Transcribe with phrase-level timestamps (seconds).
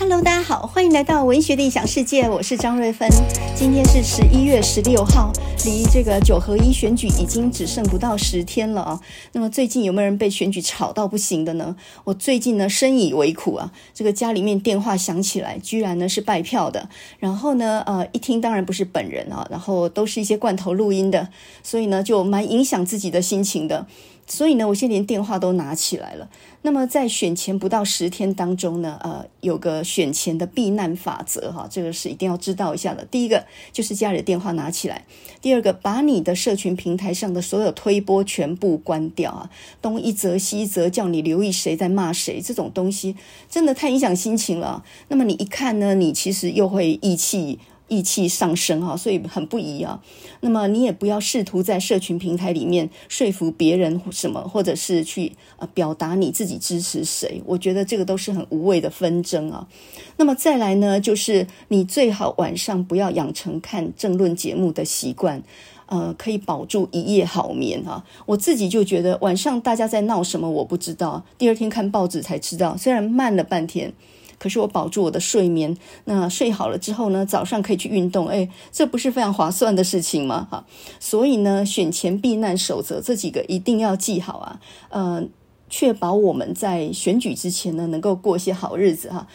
[0.00, 3.06] Hello，大家好，欢迎来到文学的异想世界，我是张瑞芬。
[3.54, 5.30] 今天是十一月十六号，
[5.66, 9.00] 离这个九合一选举已经只剩不到十天了啊。
[9.32, 11.76] 那么最近有没有人被选举吵到不行的呢？
[12.04, 16.88] 我最近呢深以为苦啊，这个家里面电话响起来，居然呢是拜票的，
[17.18, 21.28] 然后呢呃一听当然不是本人啊，然后都是一些罐头录音的，
[21.62, 23.86] 所以呢就蛮影响自己的心情的。
[24.30, 26.30] 所以呢，我现在连电话都拿起来了。
[26.62, 33.04] 那么在选前不到十天当中呢，呃，有个选前的避难法则哈，这个是一定要知道一下的。
[33.06, 35.02] 第一个就是家里的电话拿起来；
[35.42, 39.50] 第二个，把你的社群平台上的所有推播全部关掉啊，
[39.82, 43.16] 东一则西一则，叫你留意谁在骂谁，这种东西
[43.50, 44.84] 真的太影响心情了。
[45.08, 47.58] 那么你一看呢，你其实又会意气。
[47.90, 50.00] 意气上升哈，所以很不宜啊。
[50.40, 57.42] 那么你也不要试图在社群平台里面说服别人什么，或者是去呃表达你自己支持谁。
[57.44, 59.68] 我觉得这个都是很无谓的纷争啊。
[60.16, 65.42] 那么再来呢，就是你最好晚上不要养成看政论节目的习惯，
[65.86, 68.04] 呃，可以保住一夜好眠啊。
[68.24, 73.92] 我自己就觉得晚上大家在闹什么我不知道，第二天看报纸才知道，虽然慢了半天。
[74.40, 80.48] 可是我保住我的睡眠，那睡好了之后呢，早上可以去运动，诶，这不是非常划算的事情吗？
[80.50, 80.64] 哈，
[80.98, 85.24] 所以呢，选前避难守则这几个一定要记好啊，呃，
[85.68, 89.28] 确保我们在选举之前呢，能够过些好日子哈。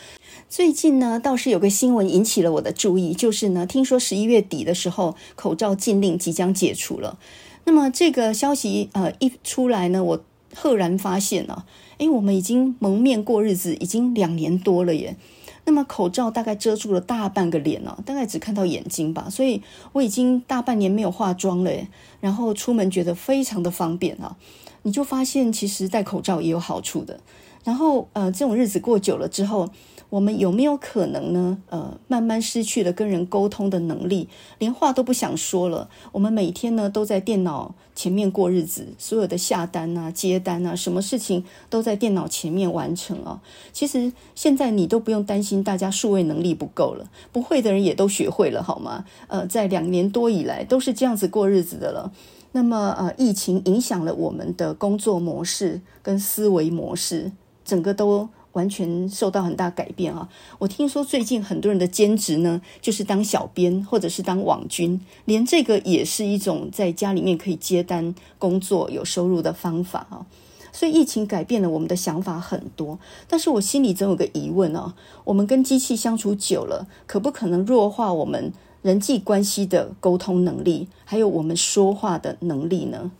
[0.50, 7.20] 最近呢，倒是有个新闻引起了我的注意，就是呢，听说十一月底的时候，口罩禁令即将解除了。
[7.66, 10.24] 那么这个消息呃一出来呢，我
[10.56, 11.66] 赫然发现啊。
[11.98, 15.16] 哎，我们已经蒙面过日子，已经两年多了耶。
[15.68, 19.28] 那么口罩大概遮住了大半个脸哦，大概只看到眼睛吧。
[19.30, 19.62] 所以
[19.94, 21.88] 我已经大半年没有化妆了耶，
[22.22, 24.36] 然后出门觉得非常的方便啊。
[24.84, 27.20] 你就发现其实戴口罩也有好处的。
[27.66, 29.70] 然后呃，这种日子过久了之后。
[30.12, 31.58] 我们有没有可能呢？
[31.68, 35.90] 呃，慢慢失去了跟人沟通的能力，连话都不想说了。
[36.14, 43.42] 我们每天呢都在电脑前面过日子，所有的下单啊、接单啊，什么事情都在电脑前面完成啊。
[43.74, 49.04] 其实现在你都不用担心大家数位能力不够了，不会的人也都学会了，好吗？
[49.28, 52.14] 呃，在两年多以来都是这样子过日子的了。
[52.52, 57.34] 那么呃，疫情影响了我们的工作模式跟思维模式，
[57.66, 58.30] 整个都。
[58.56, 60.30] 完全受到很大改变啊！
[60.60, 70.26] 我听说最近很多人的兼职呢，就是当小编或者是当网军，连这个也是一种在家里面可以接单工作有收入的方法啊！
[70.72, 83.12] 所以疫情改变了我们的想法很多，但是我心里总有个疑问啊：我们跟机器相处久了，可不可能弱化我们人际关系的沟通能力，还有我们说话的能力呢？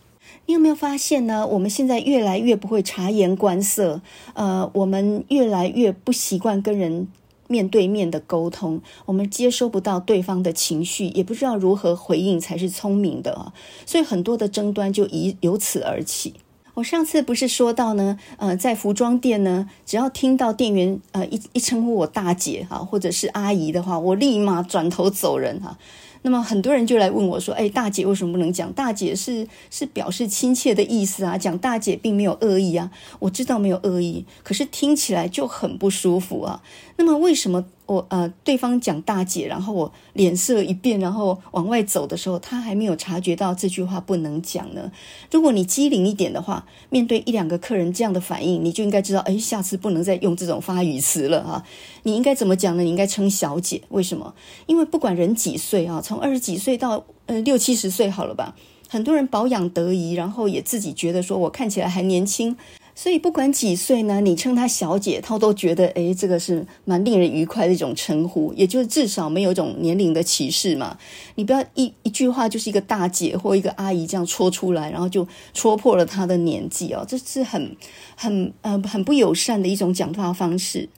[0.46, 1.44] 你有没有发现呢？
[1.44, 4.00] 我们现在越来越不会察言观色，
[4.34, 7.08] 呃，我们越来越不习惯跟人
[7.48, 13.52] 面对面的沟通，我们接收不到对方的情绪，也不知道如何回应才是聪明的啊，
[13.84, 16.34] 所以很多的争端就以由此而起。
[16.74, 25.76] 我上次不是说到呢，呃，在服装店呢，只要听到店员呃一一称呼我大姐哈，或者是阿姨的话，我立马转头走人哈。
[26.26, 28.72] 那么很多人就来问我说：“哎，大姐为什么不能讲？
[28.72, 32.90] 大姐是是表示亲切的意思啊，讲大姐并没有恶意啊。
[33.20, 36.60] 我知道没有恶意，可是听起来就很不舒服啊。
[36.96, 44.90] 那么为什么？”我呃，对方讲大姐，然后我脸色一变，然后往外走的时候，他还没有察觉到这句话不能讲呢。
[45.30, 51.64] 如果你机灵一点的话，面对一两个客人这样的反应，你就应该知道，哎，下次不能再用这种发语词了啊！
[52.02, 52.82] 你应该怎么讲呢？
[52.82, 54.34] 你应该称小姐，为什么？
[54.66, 58.56] 因为不管人几岁啊，从二十几岁到呃六七十岁好了吧，
[58.88, 62.56] 很多人保养得宜，然后也自己觉得说我看起来还年轻。
[62.98, 70.96] 所以不管几岁呢，你称她小姐，她都觉得诶，这个是蛮令人愉快的一种称呼，也就是至少没有一种年龄的歧视嘛。
[71.34, 77.76] 你不要一一句话就是一个大姐或一个阿姨这样戳出来，然后就戳破了她的年纪哦，这是很
[78.16, 80.88] 很呃很不友善的一种讲话方式。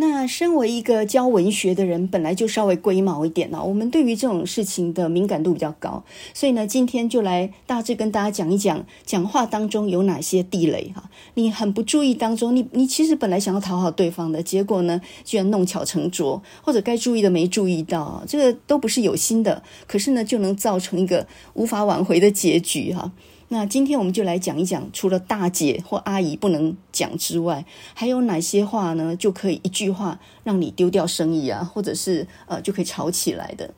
[0.00, 3.60] 那身为一个教文学的人，本来就稍微龟毛一点呢。
[3.64, 11.10] 我们对于这种事情的敏感度比较高，所以呢，今天就来大致跟大家讲一讲，讲话当中有哪些地雷哈。
[11.34, 23.10] 你很不注意当中，你你其实本来想要讨好对方的，结果呢，居然弄巧成拙，或者该注意的没注意到，这个都不是有心的，可是呢，就能造成一个无法挽回的结局哈。
[23.50, 27.64] 那今天我们就来讲一讲，除了大姐或阿姨不能讲之外，
[27.94, 29.16] 还有哪些话呢？
[29.16, 33.72] 就可以一句话让你丢掉生意啊，或者是呃就可以吵起来的。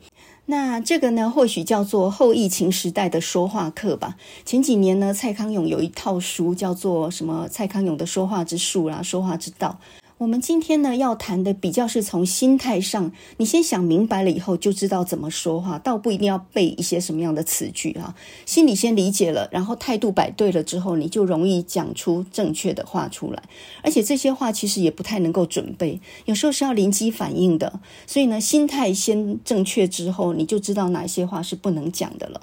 [0.47, 4.17] 那这个呢，或许叫做后疫情时代的说话课吧。
[4.43, 7.47] 前几年呢，蔡康永有一套书叫做什么？
[7.49, 9.79] 蔡康永的说话之术啦，说话之道。
[10.21, 18.13] 我们今天呢要谈的比较是从心态上，你先想明白了以后就知道怎么说话，倒不一定要背一些什么样的词句啊。
[18.45, 23.41] 心里先理解了，然后态度摆对了之后，你就容易讲出正确的话出来。
[23.81, 27.79] 而且这些话其实也不太能够准备，有时候是要临机反应的。
[28.05, 32.41] 所以呢，心态先正确之后，你就知道哪些话是不能讲的了。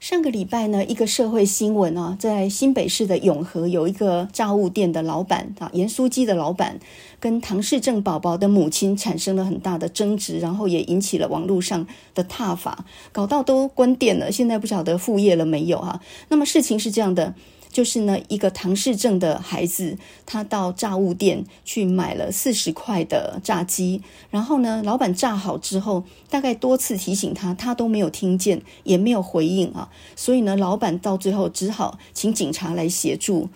[0.00, 6.78] 上个礼拜呢，一个社会新闻啊，在新北市的永和有一个炸物店的老板啊，盐酥鸡的老板，
[7.20, 16.00] 跟唐氏症宝宝的母亲产生了很大的争执，然后也引起了网络上的挞伐，搞到都关店了，现在不晓得复业了没有哈。
[16.28, 17.34] 那么事情是这样的。
[17.78, 19.96] 就是呢，一个唐氏症的孩子，
[20.26, 33.48] 他到炸物店去买了四十块的炸鸡，然后呢，老板炸好之后，大概多次提醒他，他都没有听见，也没有回应啊，所以呢，老板到最后只好请警察来协助。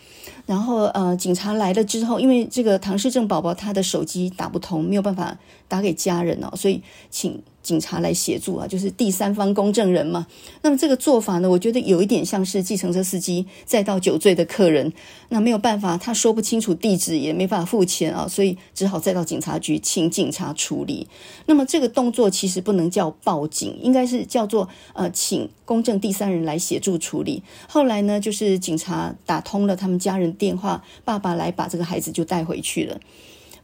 [0.47, 5.37] 然后呃，警察来了之后，因为这个唐氏症宝宝他的手机打不通，没有办法
[5.67, 6.81] 打给家人哦，所以
[7.11, 7.43] 请。
[7.62, 10.26] 警察来协助啊，就是第三方公证人嘛。
[10.62, 14.93] 那么这个做法呢，我觉得有一点像是计程车司机载到酒醉的客人，
[15.29, 21.06] 那没有办法，他说不清楚地址，也没办法付钱啊，所以只好再到警察局，请警察处理。
[21.47, 27.43] 那么这个动作其实不能叫报警，应该是叫做呃，请公证第三人来协助处理。
[27.69, 33.00] 后来呢，就是警察打通了他们家人电话，爸爸来把这个孩子就带回去了。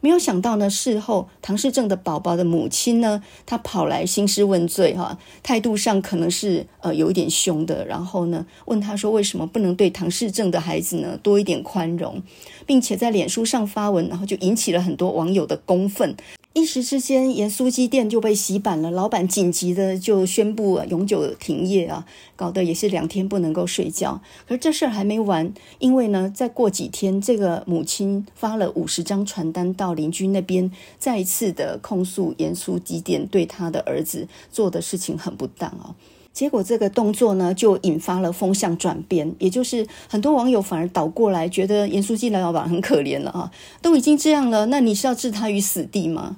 [0.01, 12.23] 没有想到呢，事后唐氏症的宝宝的母亲呢，她跑来兴师问罪，哈，态度上可能是呃有一点凶的，然后呢，问他说为什么不能对唐氏症的孩子呢多一点宽容，
[12.65, 16.15] 并且在脸书上发文，然后就引起了很多网友的公愤。
[16.55, 18.91] 一时之间，盐酥鸡店就被洗版了。
[18.91, 22.05] 老板紧急的就宣布，永久停业啊，
[22.35, 24.21] 搞得也是两天不能够睡觉。
[24.47, 35.95] 可是这事儿还没完，因为呢，再过几天，这个母亲发了五十张传单到邻居那边，再一次的控诉盐酥鸡店对他的儿子做的事情很不当啊。
[36.33, 43.51] 结果这个动作呢，就引发了风向转变，也就是很多网友反而倒过来，觉得严书记、梁老板很可怜了啊，
[43.83, 46.37] 都已经这样了，那你是要置他于死地吗？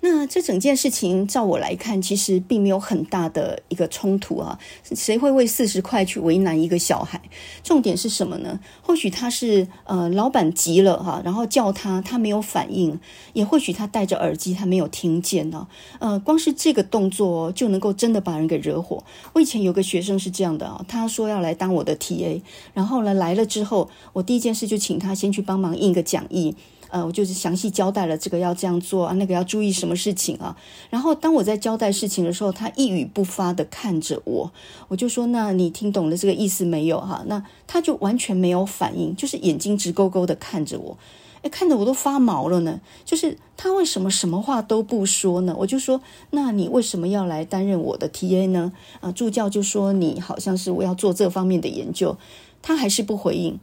[0.00, 4.56] 那这整件事情，照我来看，其实并没有很大的一个冲突啊。
[4.94, 7.20] 谁会为四十块去为难一个小孩？
[7.64, 8.60] 重点是什么呢？
[8.80, 12.96] 或许他是呃，老板急了哈，然后叫他，他没有反应；
[13.32, 15.66] 也或许他戴着耳机，他没有听见呢。
[15.98, 19.02] 呃，光是这个动作就能够真的把人给惹火。
[19.32, 22.40] 我以前有个学生是这样的啊，他说要来当我的 TA，
[22.72, 26.54] 然后呢来了之后，我第一件事就请他先去帮忙印个讲义。
[26.90, 30.56] 呃，我就是详细交代了这个要这样做啊，那个要注意什么事情啊。
[30.90, 34.52] 然后当我在交代事情的时候，他一语不发的看着我，
[34.88, 40.96] 我就说：“那你听懂了这个意思没有？”哈，那他就完全没有反应，就是眼睛直勾勾的看着我，
[41.42, 42.80] 诶，看得我都发毛了呢。
[43.04, 45.54] 就是他为什么什么话都不说呢？
[45.58, 46.00] 我就说
[46.30, 52.16] ：“那你为什么要来担任我的 TA 呢？”啊，助教就说：“你好像是我要做这方面的研究。”
[52.60, 53.60] 他还是不回应。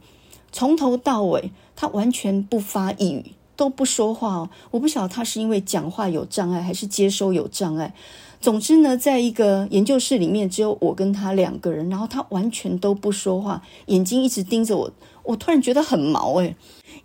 [0.52, 4.50] 从头到尾，他完全不发一语，都不说话哦。
[4.72, 7.94] 我不晓得他是因为讲话有障碍，还是接收有障碍。
[8.40, 14.90] 总之呢，在一个研究室里面，只有我跟他两个人，然后他完全都不说话，眼睛一直盯着我。
[15.22, 16.54] 我突然觉得很毛诶。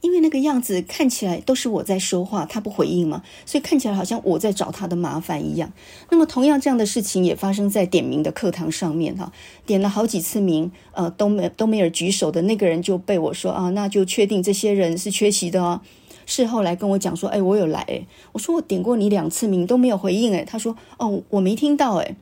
[0.01, 5.71] 因为那个样子看起来都是我在说话，他不回应嘛，所以看起来好像我在找他的麻烦一样。
[6.09, 9.31] 那么同样这样的事情也发生在点名的课堂上面哈，
[9.65, 15.81] 点了好几次名，呃，都没都没有举手的那个人就被我说啊，那就确定这些人是缺席的哦。
[16.25, 22.15] 事后来跟我讲说，哎，我有来诶，我说我点过你两次名都没有回应诶，他说哦，我没听到诶。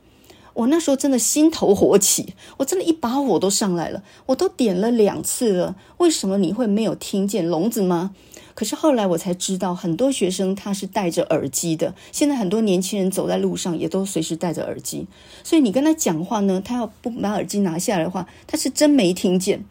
[0.54, 4.02] 我那时候真的心头火起，我真的一把火都上来了。
[4.26, 7.46] 我都点了两次了，为什么你会没有听见？
[7.46, 8.14] 聋子吗？
[8.54, 11.94] 可是后来我才知道，很多学生他是戴着耳机的。
[12.12, 15.06] 现在很多年轻人走在路上也都随时戴着耳机，
[15.42, 19.64] 所以你跟他讲话呢，他要不把耳机拿下来的话，他是真没听见。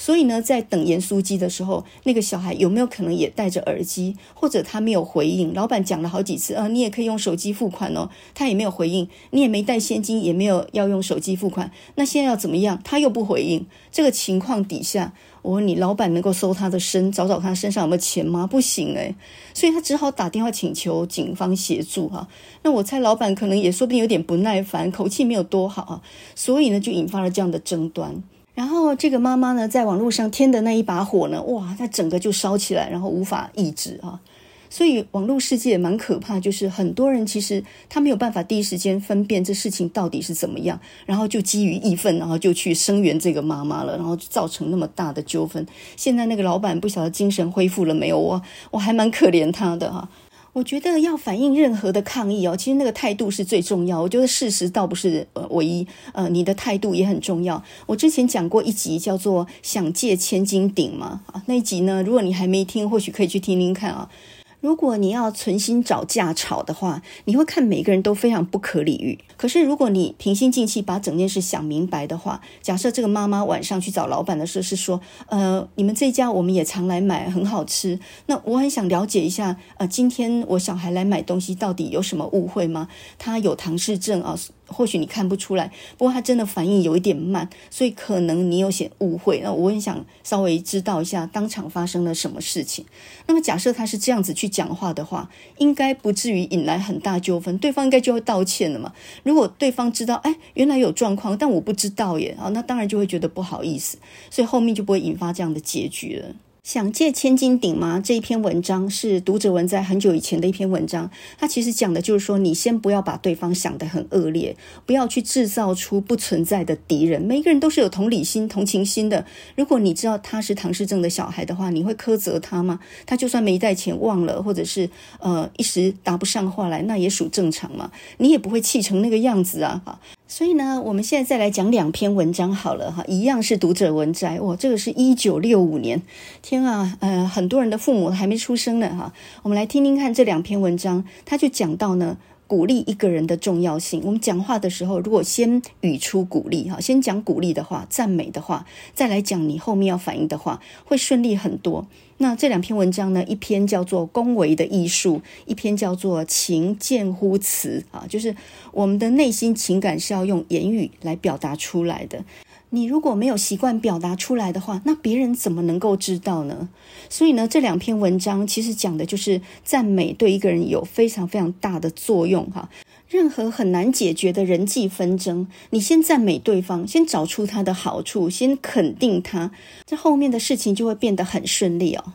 [0.00, 5.52] 所以呢，在等盐酥鸡的时候，那个小孩有没有可能也戴着耳机，或者他没有回应？
[5.52, 9.06] 老板讲了好几次，啊，你也可以用手机付款哦，他也没有回应。
[9.28, 12.80] 你也没带现金，也没有要用手机付款，那现在要怎么样？
[12.82, 13.66] 他又不回应。
[13.92, 18.46] 这个情况底下，我问你，老板能够搜他的身，找找他身上有没有钱吗？
[18.46, 19.14] 不行诶。
[19.52, 22.26] 所以他只好打电话请求警方协助哈。
[22.62, 26.02] 那我猜老板可能也说不定有点不耐烦，口气没有多好啊，
[26.34, 28.22] 所以呢，就引发了这样的争端。
[28.60, 34.20] 然后这个妈妈呢，在网络上添的那一把火呢，哇，她整个就烧起来，然后无法抑制啊。
[34.68, 45.66] 所以网络世界蛮可怕，就是很多人其实他没有办法第一时间分辨这事情到底是怎么样，然后就基于义愤，然后就去声援这个妈妈了，然后造成那么大的纠纷。
[45.96, 48.18] 现在那个老板不晓得精神恢复了没有？
[48.18, 50.06] 我我还蛮可怜他的哈。
[50.52, 54.00] 我觉得要反映任何的抗议哦，其实那个态度是最重要。
[54.02, 57.62] 我觉得事实倒不是呃唯一，呃，你的态度也很重要。
[57.86, 64.10] 我之前讲过一集叫做“想借千斤顶”嘛，啊，那一集呢，如果你还没听，或许可以去听听看啊。
[64.60, 69.18] 如果你要存心找架吵的话，你会看每个人都非常不可理喻。
[69.36, 77.98] 可是如果你平心静气把整件事想明白的话，假设这个妈妈晚上去找老板的时候是说，呃，你们这家我们也常来买，很好吃。
[78.26, 82.88] 那我很想了解一下，呃，今天我小孩来买东西到底有什么误会吗？
[83.18, 84.38] 他有唐氏症啊。
[84.70, 89.40] 或许你看不出来，不过他真的反应有一点慢，所以可能你有些误会。
[89.40, 92.84] 那我很想稍微知道一下当场发生了什么事情。
[93.26, 98.92] 那么假设他是这样子去讲话的话，应该不至于引来很大纠纷，对方应该就会道歉了嘛。
[99.22, 103.98] 如果对方知道，哎，原来有状况，但我不知道耶，啊，那当然就会觉得不好意思，
[104.30, 106.34] 所以后面就不会引发这样的结局了。
[106.70, 108.00] 想借千斤顶吗？
[108.00, 111.10] 这一篇文章是读者文在很久以前的一篇文章。
[111.36, 117.20] 它其实讲的就是说，你先不要把对方想得很恶劣，不要去制造出不存在的敌人。
[117.20, 119.26] 每个人都是有同理心、同情心的。
[119.56, 122.78] 如果你知道他是唐氏症的小孩的话，你会苛责他吗？
[123.04, 127.90] 他就算没带钱忘了，或者是呃一时答不上话来，那也属正常嘛。
[128.18, 129.82] 你也不会气成那个样子啊！
[130.30, 136.00] 所以呢，我们现在再来讲两篇文章好了哈，一样是读者文摘，哇，这个是一九六五年，
[136.40, 139.12] 天啊，呃，很多人的父母还没出生呢哈。
[139.42, 142.16] 我们来听听看这两篇文章，他就讲到呢。
[142.46, 144.02] 鼓励一个人的重要性。
[144.04, 151.86] 我们讲话的时候，如果先语出鼓励，哈，先讲鼓励的话、赞美的话，再来讲你后面要反应的话，会顺利很多。
[152.22, 158.36] 那这两篇文章呢，一篇叫做《恭维的艺术》，一篇叫做《情见乎辞》啊，就是
[158.72, 162.22] 我们的内心情感是要用言语来表达出来的。
[162.68, 166.68] 你如果没有习惯表达出来的话，那别人怎么能够知道呢？
[167.08, 172.68] 所以呢，这两篇文章其实讲的就是赞美对一个人有非常非常大的作用哈。
[173.10, 179.50] 任何很难解决的人际纷争，你先赞美对方，先找出他的好处，先肯定他，
[179.84, 182.12] 这后面的事情就会变得很顺利哦。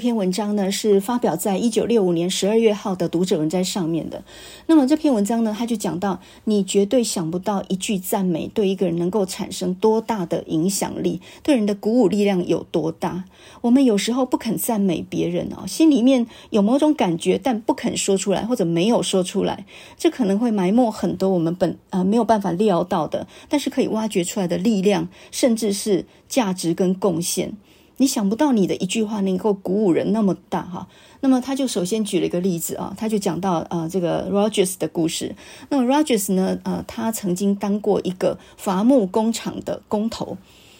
[0.00, 4.24] 这篇文章呢，是发表在一九六五年十二月号的读者文摘上面的。
[4.64, 13.24] 那么这篇文章呢，他就讲到，你绝对想不到一句赞美对一个人能够产生多大的影响力，对人的鼓舞力量有多大。
[13.60, 19.66] 我们有时候不肯赞美别人哦，心里面有某种感觉，但不肯说出来，或者没有说出来，
[19.98, 27.52] 这可能会埋没很多我们本、呃、没有办法料到的，但是可以挖掘出来的力量，甚至是价值跟贡献。
[28.00, 30.88] 你想不到你的一句话能够鼓舞人那么大哈，
[31.20, 35.36] 那么他就首先举了一个例子啊，他就讲到呃这个 Rogers 的故事。
[35.68, 40.38] 那么 Rogers 呢，呃，他曾经当过一个伐木工厂的工头。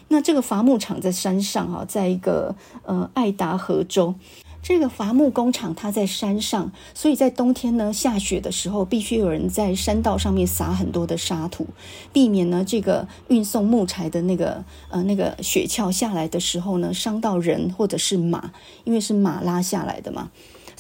[0.09, 4.15] 那这个伐木厂在山上哈，在一个呃爱达荷州。
[4.63, 11.67] 这个伐木工厂它在山上，所以在冬天呢，下雪的时候，必须有人在山道上面撒很多的沙土，
[12.13, 18.53] 避免呢这个运送木材的那个呃那个雪橇下来的时候呢，伤到人或者是马，
[18.85, 20.31] 因为是马拉下来的嘛。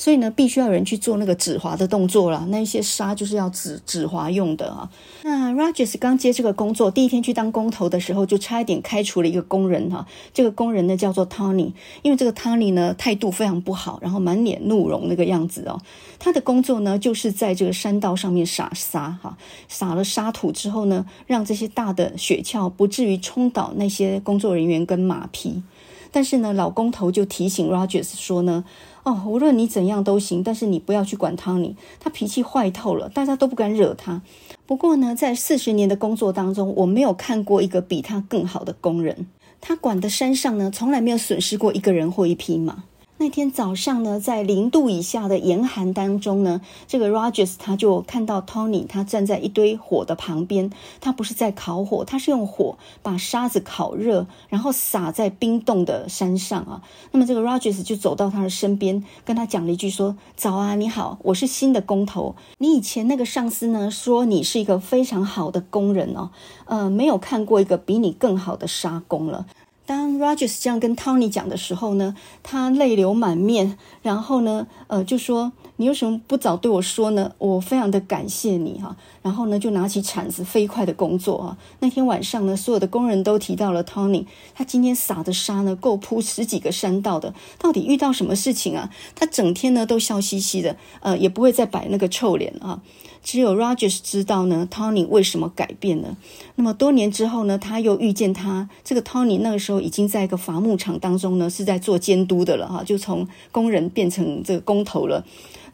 [0.00, 2.46] 所以呢，必须要有人去做那个止滑的动作了。
[2.48, 4.90] 那一些沙就是要止止滑用的啊。
[5.24, 10.06] 那 Rogers 刚接这个工作，第一天去当工头的时候，就差一点开除了一个工人哈。
[10.32, 15.78] 这个工人呢叫做 Tony，因为这个 Tony 呢态度非常不好，然后满脸怒容那个样子哦。
[16.18, 19.36] 他的工作呢就是在这个山道上面撒沙哈，
[19.68, 25.62] 撒了沙土之后呢，让这些大的雪橇不至于冲倒那些工作人员跟马匹。
[26.12, 28.64] 但是呢，老工头就提醒 Rogers 说呢。
[29.02, 34.20] 哦，无论你怎样都行，但是你不要去管 Tony，，他脾气坏透了，大家都不敢惹他。
[34.66, 39.26] 不过呢，在四十年的工作当中，我没有看过一个比他更好的工人。
[39.58, 42.84] 他管的山上呢，从来没有损失过一个人或一匹马。
[43.20, 50.72] 那天早上呢，在零度以下的严寒当中呢，这个 Rogers 他就看到 Tony，他站在一堆火的旁边。
[51.02, 56.80] 他不是在烤火，他是用火把沙子烤热，然后撒在冰冻的山上啊。
[57.12, 62.34] 那么这个 Rogers 就走到他的身边，跟他讲了一句说：“早啊，你好，我是新的工头。
[62.56, 66.30] 你以前那个上司呢，说你是一个非常好的工人哦，
[66.64, 69.44] 呃，没有看过一个比你更好的沙工了。”
[69.90, 77.32] 当 Rogers 这样跟 Tony 讲的时候呢，他泪流满面，然后呢，呃，就说你为什么不早对我说呢？
[77.38, 78.96] 我非常的感谢你哈。
[79.20, 81.58] 然后呢，就拿起铲子飞快的工作啊。
[81.80, 87.34] 那天晚上呢，所有的工人都提到了 Tony，他今天撒的沙呢，够铺十几个山道的。
[87.58, 88.90] 到底遇到什么事情啊？
[89.16, 92.80] 他整天呢都笑嘻嘻的，呃，也不会再摆那个臭脸啊。
[93.22, 96.16] 只有 Rogers 知道呢，Tony 为什么改变了。
[96.56, 98.68] 那么多年之后呢，他又遇见他。
[98.82, 105.24] 这个 Tony 那个时候已经在一个伐木场当中呢，是在做监督的了哈，就从工人变成这个工头了。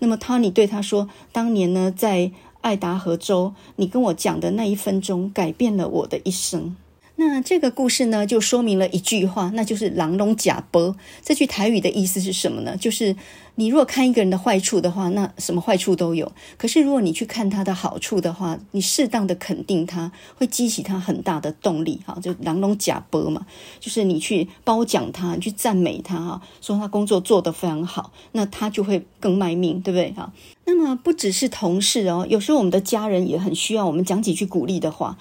[0.01, 6.77] 那么 Tony 对他说：“当年呢，在爱达荷州，你跟我讲的那一分钟，改变了我的一生。”
[7.17, 10.95] 那这个故事呢，就说明了一句话，那就是“人拢吃饭”。
[11.25, 12.77] 这句台语的意思是什么呢？
[12.77, 13.17] 就是。
[13.59, 16.31] 你如果看一个人的坏处的话，那什么坏处都有。
[16.59, 22.03] 可是如果你去看他的好处的话，你适当的肯定他，会激起他很大的动力。
[22.05, 23.47] 哈，就人拢吃饭嘛，
[23.81, 30.13] 就是你去褒奖他，你去赞美他，哈，说他工作做得非常好，那他就会更卖命，对不对？
[30.13, 30.31] 哈，
[30.67, 35.17] 那么不只是同事哦，有时候我们的家人也很需要我们讲几句鼓励的话。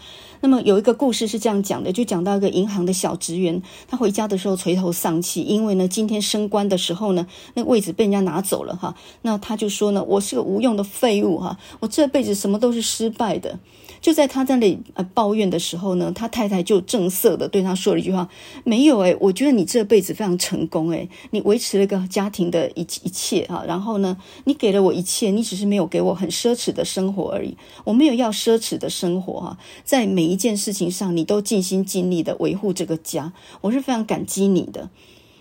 [0.45, 7.25] 那么有一个故事是这样讲的，就讲到一个银行的小职员，他回家的时候垂头丧气，因为呢，今天升官的时候呢，
[7.55, 13.57] 那个位置被人家拿走了哈，那他就说呢，我是个无用的废物哈，我这辈子什么都是失败的。
[14.01, 18.29] 就在他在那里呃抱怨的时候呢，他太太就正色的对他说了一句话
[18.63, 27.57] ：“没有诶，我觉得你这辈子非常成功诶，你维持了一个家庭的一一切哈，然后呢，你给了我一切，你只是没有给我很奢侈的生活而已。
[27.83, 34.89] 我没有要奢侈的生活哈，在每一一件事情上，你都尽心尽力的维护这个家，我是非常感激你的。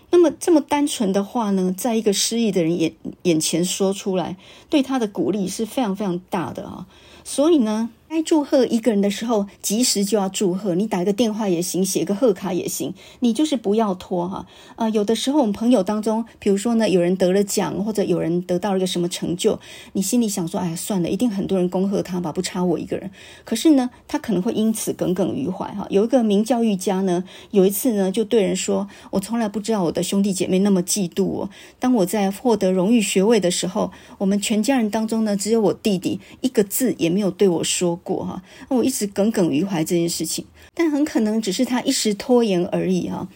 [0.09, 4.37] 那么这么单纯的话呢，在一个失意的人眼眼前说出来，
[4.69, 6.87] 对他的鼓励是非常非常大的啊，
[7.23, 10.73] 所以呢。”该祝贺一个人的时候，及时就要祝贺。
[10.75, 14.45] 你打一个电话也行，写个贺卡也行，你就是不要拖哈。
[14.75, 19.59] 啊、呃，有的时候我们朋友当中，比如说呢，有人得了奖，或者有人得到了一个什么成就，
[19.93, 23.11] 你心里想说，哎，算了，一定很多人恭贺他吧，不差我一个人。
[23.43, 25.85] 可是呢，他可能会因此耿耿于怀哈。
[25.89, 31.49] 有一个名教育家呢，有一次呢，就对人说：“我从来不知道我的兄弟姐妹那么嫉妒我。
[31.79, 43.27] 当我在获得荣誉学位的时候，我们全家人当中呢，只有我弟弟一个字也没有对我说。”过哈，我一直耿耿于怀这件事情，但很可能只是他一时拖延而已哈。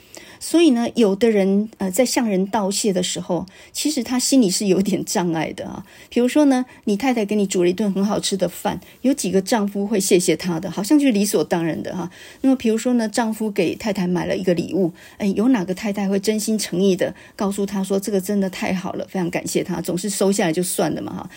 [0.41, 5.85] 所以呢，有的人呃，在向人道谢的时候，其实他心里是有点障碍的啊。
[6.07, 10.71] 比如说呢，你太太给你煮了一顿很好吃的饭，有几个丈夫会谢谢她的？
[10.71, 12.09] 好像就是理所当然的哈。
[12.39, 21.29] 那么，比如说呢，丈夫给太太买了一个礼物，哎，有哪个太太会真心诚意的告诉他说，这个真的太好了，非常感谢他，总是收下来就算了嘛哈。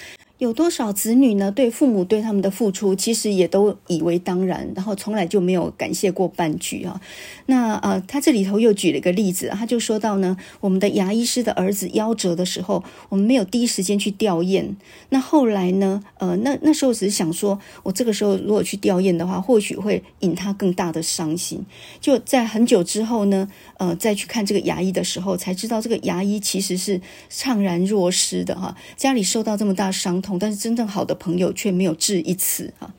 [0.43, 1.53] 有多少子女呢？
[1.53, 7.01] 对父母对他们的付出，其实也都以为当然，然后从来就没有感谢过半句啊。
[7.47, 14.75] 那呃，他这里头又举了一个例子，他就说到呢，我们的牙医师的儿子夭折的时候，我们没有第一时间去吊唁。
[15.11, 21.65] 那后来呢，呃，那那时候只是想说，我这个时候如果去吊唁的话，或许会引他更大的伤心。
[22.01, 27.01] 就在很久之后呢，呃，再去看这个牙医的时候，才知道这个牙医其实是
[27.31, 30.32] 怅然若失的哈，家里受到这么大伤痛。
[30.39, 32.95] 但是真正好的朋友却没有致一词啊，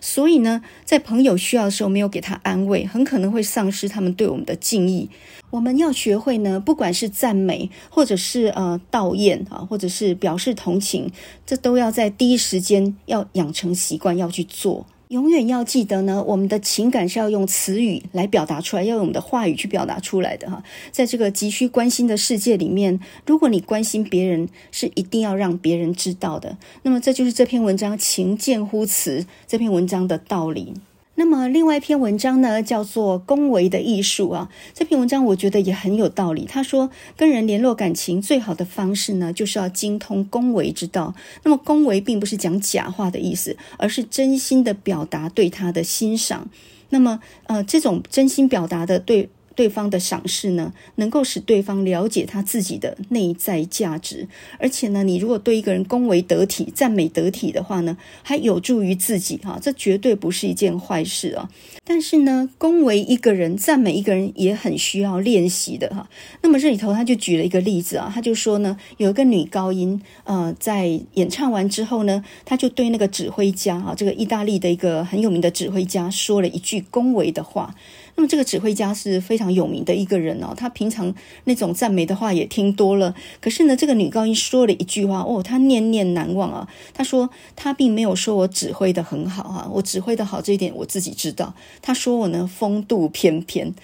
[0.00, 5.10] 所以呢，在朋友需要的时候没有给他安慰，很可能会丧失他们对我们的敬意。
[5.50, 11.10] 我们要学会呢，不管是赞美，或者是呃悼念啊，或者是表示同情，
[11.46, 14.86] 这都要在第一时间要养成习惯，要去做。
[15.08, 20.62] 永远要记得呢，我们的情感是要用词语来表达出来，要用我们的话语去表达出来的哈。
[20.90, 26.56] 在这个急需关心的世界里面，如果你关心别人，是一定要让别人知道的。
[26.82, 30.74] 那么，这就是这篇文章“情见乎词”这篇文章的道理。
[31.16, 34.48] 那么另外一篇文章呢，叫做《恭维的艺术》啊。
[34.72, 36.44] 这篇文章我觉得也很有道理。
[36.44, 41.14] 他说，跟人联络感情最好的方式呢，就是要精通恭维之道。
[41.42, 46.48] 那么恭维并不是讲假话的意思，而是真心的表达对他的欣赏。
[46.90, 49.28] 那么呃，这种真心表达的对。
[49.56, 54.28] 对方的赏识呢，能够使对方了解他自己的内在价值，
[54.60, 61.48] 而且呢，你如果对一个人恭维得体、赞美得体的话呢，还有助于自己哈，这绝对不是一件坏事啊。
[61.84, 66.08] 但是呢，恭维一个人、赞美一个人也很需要练习的哈。
[66.42, 77.74] 那么这里头他就举了一个例子啊，他就说呢，有一个女高音，呃，在演唱完之后呢，他就对那个指挥家啊，这个意大利的一个很有名的指挥家说了一句恭维的话。
[78.16, 83.14] 那么这个指挥家是非常有名的一个人哦，他平常那种赞美的话也听多了。
[83.40, 86.68] 可是呢，这个女高音说了一句话哦，他念念难忘啊。
[86.94, 91.54] 他说他并没有说我指挥得很好啊，我指挥得好这一点我自己知道。
[91.82, 93.74] 他说我呢风度翩翩。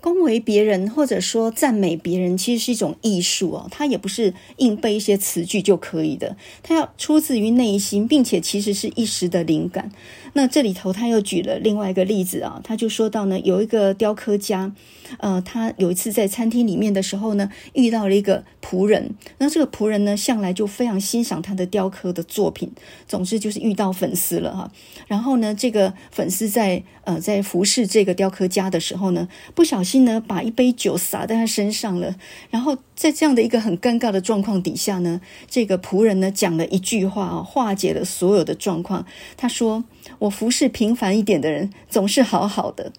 [0.00, 9.92] 恭维别人或者说赞美别人，其实是一种艺术哦，它也不是硬背一些词句就可以的，它要出自于内心，并且其实是一时的灵感。
[10.34, 14.74] 那这里头他又举了另外一个例子啊，他就说到呢，有一个雕刻家，
[15.18, 22.70] 呃，他有一次在餐厅里面的时候呢，遇到了一个仆人，那这个仆人呢，向来就非常欣赏他的雕刻的作品，
[23.08, 24.70] 总之就是遇到粉丝了哈。
[25.06, 30.02] 然后呢，这个粉丝在呃在服侍这个雕刻家的时候呢，不小心。
[30.02, 32.16] 呢，把一杯酒洒在他身上了。
[32.50, 39.06] 然后在这样的一个很尴尬的状况底下呢，这个仆人呢讲了一句话啊，化解了所有的状况。
[39.36, 39.84] 他说
[40.20, 42.92] ：“我服侍平凡一点的人，总是好好的。”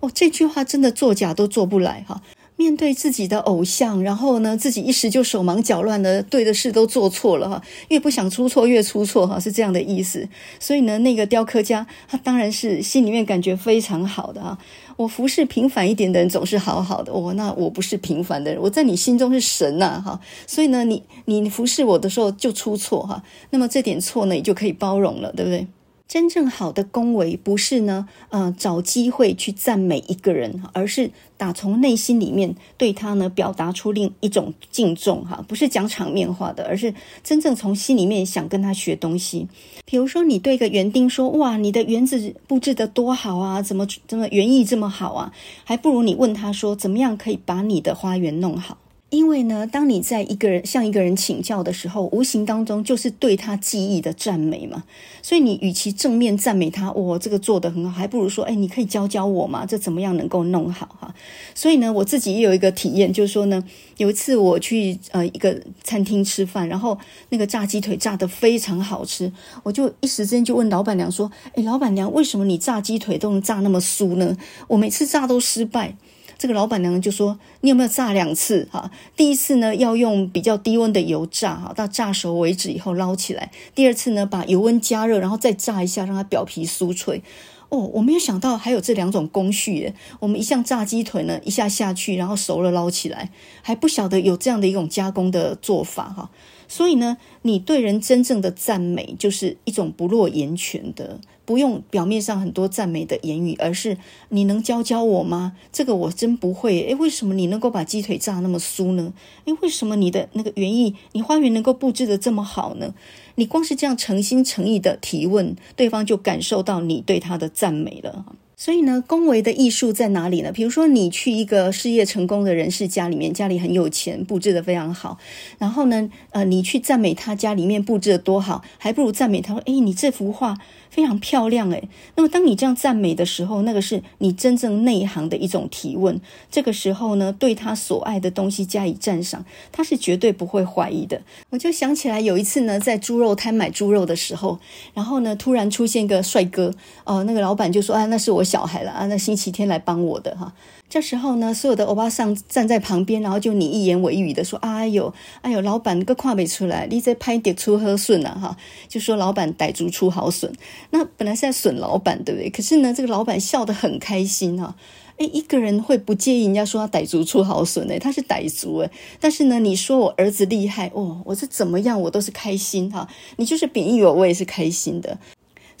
[0.00, 2.22] 哦，这句话真的作假都做不来哈。
[2.56, 10.28] 面对自己的偶像，然后呢，自己一时就手忙脚乱的，对的事都做错了哈，越不想出错越出错哈，是这样的意思。
[10.60, 14.56] 所以呢，那个雕刻家他当然是心里面感觉非常好的啊。
[14.96, 20.20] 我服侍平凡一点的人总是好好的，我、那我不是平凡的人，我在你心中是神呐哈。
[20.46, 25.66] 所以呢，你你服侍我的时候就出错哈，那么这点错呢，你就可以包容了，对不对？
[26.14, 39.48] 真正好的恭维不是呢，呃，找机会去赞美一个人，而是打从内心里面对他呢表达出另一种敬重哈，不是讲场面话的，而是真正从心里面想跟他学东西。
[39.84, 45.32] 比如说，你对一个园丁说：“哇，你的园子布置得多好啊，怎么怎么园艺这么好啊？”
[45.66, 48.78] 还不如你问他说：“怎么样可以把你的花园弄好？”
[49.14, 54.82] 因为呢，当你在一个人向一个人请教的时候，无形当中就是对他技艺的赞美嘛。
[55.22, 59.64] 所以你与其正面赞美他，我、这个做得很好，还不如说，哎，你可以教教我吗？
[59.64, 61.14] 这怎么样能够弄好哈？
[61.54, 63.62] 所以呢，我自己也有一个体验，就是说呢，
[63.98, 66.98] 有一次我去呃一个餐厅吃饭，然后
[67.28, 74.36] 那个炸鸡腿炸得非常好吃，我就一时间就问老板娘说，哎，老板娘，为什么你炸鸡腿都能炸那么酥呢？
[74.66, 75.96] 我每次炸都失败。
[76.38, 78.68] 这个老板娘就说：“你有没有炸两次？
[78.70, 83.50] 哈，第一次呢要用比较低温的油炸，哈，到炸熟为止以后捞起来。
[83.74, 87.22] 第二次呢把油温加热，然后再炸一下，让它表皮酥脆。
[87.70, 89.94] 哦，我没有想到还有这两种工序耶。
[90.20, 93.30] 我们一向炸鸡腿呢，一下下去，然后熟了捞起来，
[93.62, 96.30] 还不晓得有这样的一种加工的做法，哈。
[96.68, 103.98] 所以呢，你对人真正的赞美，就是一种不落言权的。”不用表面上很多赞美的言语，而是
[104.30, 105.52] 你能教教我吗？
[105.70, 106.80] 这个我真不会。
[106.84, 109.12] 诶，为什么你能够把鸡腿炸那么酥呢？
[109.44, 112.94] 诶，为什么你的那个园艺，你花园能够布置得这么好呢？
[113.34, 118.24] 你光是这样诚心诚意的提问，对方就感受到你对他的赞美了。
[118.56, 120.52] 所以呢，恭维的艺术在哪里呢？
[120.52, 125.18] 比如说，你去一个事业成功的人士家里面，家里很有钱，布置的非常好。
[125.58, 130.56] 然后呢，呃，你去赞美他家里面布置的多好，还不如赞美他说：“诶，你这幅画。”
[130.94, 136.20] 非常漂亮诶，那么当你这样赞美的时候，那个是你真正内行的一种提问。
[136.52, 141.20] 这个时候呢，对他所爱的东西加以赞赏，他是绝对不会怀疑的。
[141.50, 144.60] 我就想起来有一次呢，在猪肉摊买猪肉的时候，
[144.92, 146.68] 然后呢，突然出现一个帅哥，
[147.02, 150.52] 哦、呃，那个老板就说：“啊，那是我小孩了啊，那星期天来帮我的哈。”
[150.94, 160.52] 这时候呢，所有的欧巴桑站在旁边，然后就你一言我一语的说：“哎呦，哎呦，老板个跨没出来，你在拍碟出好笋啊哈！”就说老板傣族出好笋。
[160.90, 162.48] 那本来是在损老板，对不对？
[162.48, 164.76] 可是呢，这个老板笑得很开心哈。
[165.16, 168.90] 诶，一个人会不介意人家说他傣族出好笋诶，他是傣族诶。
[169.18, 173.08] 但是呢，你说我儿子厉害哦，我是怎么样，我都是开心哈。
[173.36, 175.18] 你就是贬义我，我也是开心的。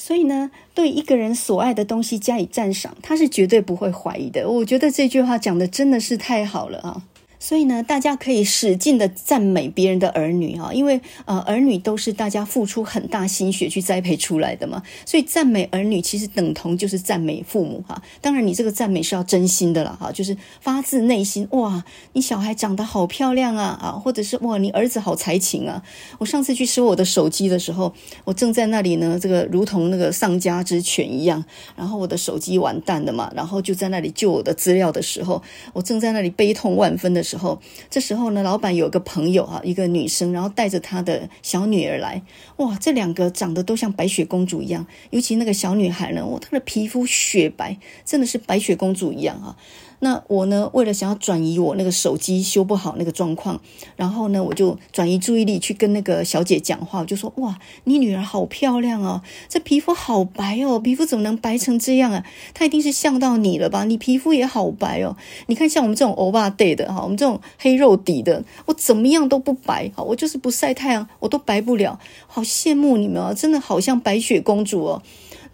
[0.06, 4.46] 所以呢，对一个人所爱的东西加以赞赏，他是绝对不会怀疑的。
[4.46, 7.02] 我觉得这句话讲的真的是太好了啊。
[7.44, 18.02] 所以呢，大家可以使劲的赞美别人的儿女哈，因为呃，儿女都是大家付出很大心血去栽培出来的嘛，所以赞美儿女其实等同就是赞美父母哈。
[18.22, 25.82] 当然，你这个赞美是要真心的了哈，就是发自内心哇，你小孩长得好漂亮啊啊，或者是哇，你儿子好才情啊。
[26.18, 27.92] 我上次去收我的手机的时候，
[28.24, 31.44] 我正在那里呢，这个如同那个丧家之犬一样，
[31.76, 35.42] 然后我的手机完蛋了嘛，然后就在那里救我的资料的时候，
[35.74, 37.33] 我正在那里悲痛万分的时候。
[37.34, 42.22] 时候，这时候呢，老板有个朋友哈，一个女生，然后带着她的小女儿来，
[42.58, 49.56] 哇，这两个长得都像白雪公主一样，尤其那个小女孩呢，哇，她的皮肤雪白，真的是白雪公主一样啊。
[50.04, 53.58] 那我呢，为了想要转移我那个手机修不好那个状况，
[53.96, 62.22] 然后呢，我就转移注意力去跟那个小姐讲话，我就说：哇，你女儿好漂亮哦，这皮肤好白哦，皮肤怎么能白成这样啊？
[62.52, 63.84] 她一定是像到你了吧？
[63.84, 71.98] 你皮肤也好白哦，你看像我们这种欧巴对的哈，我们这种黑肉底的，我怎么样都不白，哈，我就是不晒太阳，我都白不了。
[72.26, 75.02] 好羡慕你们哦，真的好像白雪公主哦。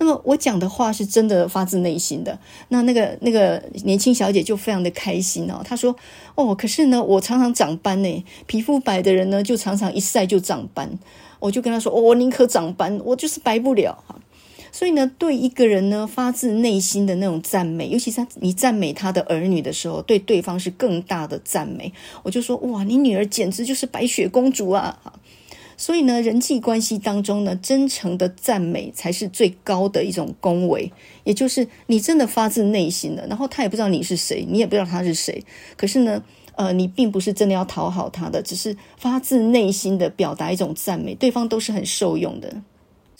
[0.00, 2.38] 那么我讲的话是真的发自内心的。
[2.70, 5.94] 那那个那个年轻小姐就非常的开心哦，她说
[6.34, 10.98] ：“哦，可是呢，我常常长斑呢，皮肤白的人呢，就常常一晒就长斑。”
[11.38, 14.02] 我就跟她说：“哦，我宁可长斑，我就是白不了。”。
[14.72, 21.92] 所以呢，对一个人呢，发自内心的那种赞美，尤其是你赞美他的儿女的时候，对对方是更大的赞美。
[22.22, 24.96] 我就说，哇，你女儿简直就是白雪公主啊！
[25.80, 30.92] 所以呢，人际关系当中呢，真诚的赞美才是最高的一种恭维，
[31.24, 35.42] 也就是你真的发自内心的，然后他也不知道你是谁，你也不知道他是谁，
[35.78, 36.22] 可是呢，
[36.56, 42.60] 呃，你并不是真的要讨好他的，只是发自内心的表达一种赞美，对方都是很受用的。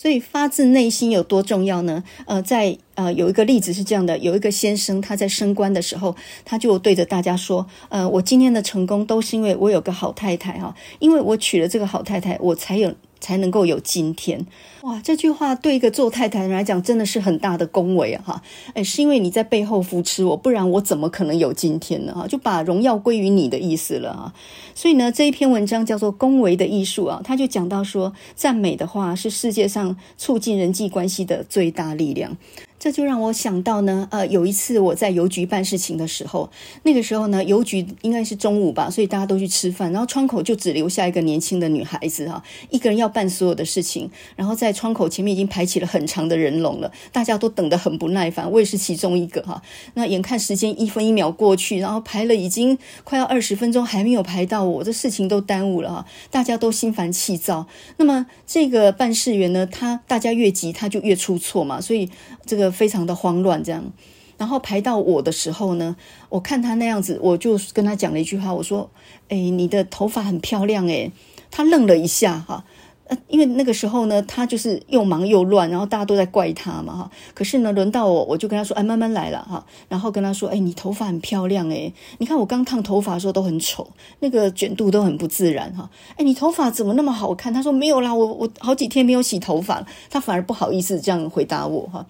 [0.00, 2.02] 所以发自内心有多重要呢？
[2.24, 14.46] 呃，在呃有一个例子是这样的，有一个先生他在升官的时候，他就对着大家说：“呃，我今天的成功都是因为我有个好太太哈，因为我娶了这个好太太，我才有。”才能够有今天，
[14.82, 15.00] 哇！
[15.04, 18.22] 这句话对一个做太太人来讲真的是很大的恭维啊！
[18.26, 18.42] 哈，
[18.74, 22.14] 哎，是因为你在背后扶持我，不然我怎么可能有今天呢？
[22.14, 24.34] 哈，就把荣耀归于你的意思了啊！
[24.74, 32.36] 所以呢，这一篇文章叫做《恭维的艺术》啊，他就讲到说，赞美的话是世界上促进人际关系的最大力量。
[32.80, 36.50] 这就让我想到呢，呃，有一次我在邮局办事情的时候，
[36.82, 49.60] 那个时候呢，邮局应该是中午吧，所以大家都去吃饭，然后窗口就只留下一个年轻的女孩子哈，一个人要办所有的事情，然后在窗口前面已经排起了很长的人龙了，大家都等得很不耐烦，我也是其中一个哈。
[49.92, 57.66] 那眼看时间一分一秒过去，然后排了已经快要二十分钟，还没有排到我，这事情都耽误了哈，大家都心烦气躁。
[57.98, 62.08] 那么这个办事员呢，他大家越急他就越出错嘛，所以
[62.50, 62.70] 这个。
[62.80, 63.92] 非常的慌乱，这样，
[64.38, 65.94] 然后排到我的时候呢，
[66.30, 68.88] 我看他那样子，我就跟他讲了一句话，我说
[69.28, 71.10] ：“哎，你的头发很漂亮。”哎，
[71.50, 72.64] 他愣了一下，哈，
[73.04, 77.10] 呃，因为那个时候呢，他就是又忙又乱，然后大家都在怪他嘛，哈。
[77.34, 85.90] 可是呢，轮到我，我就跟他说：“哎，慢慢来了，哈。”然后跟他说：“哎，你头发很漂亮，哎，你看我刚烫头发的时候都很丑，那个卷度都很不自然，哈。
[86.16, 92.06] 哎，你头发怎么那么好看？”他说：“没有啦，我我好几天没有洗头发了。”他反而不好意思这样回答我，哈。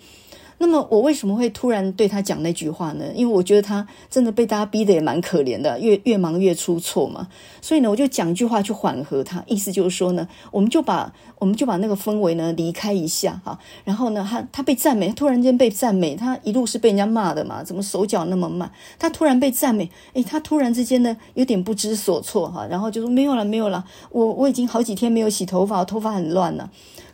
[0.62, 3.06] 那么我为什么会突然对他讲那句话呢？
[3.14, 7.28] 因为我觉得他真的被大家逼得也蛮可怜的，越越忙越出错嘛。
[7.62, 13.58] 所以呢，我就讲一句话去缓和他，意思就是说呢，我们就把我们就把那个氛围呢离开一下哈。
[13.84, 18.70] 然后呢，他他被赞美，突然间被赞美，他一路是被人家骂的嘛，怎么手脚那么慢？
[18.98, 26.70] 他突然被赞美，诶，他突然之间呢有点不知所措哈，然后就说没有了没有了，我我已经好几天没有洗头发，头发很乱了。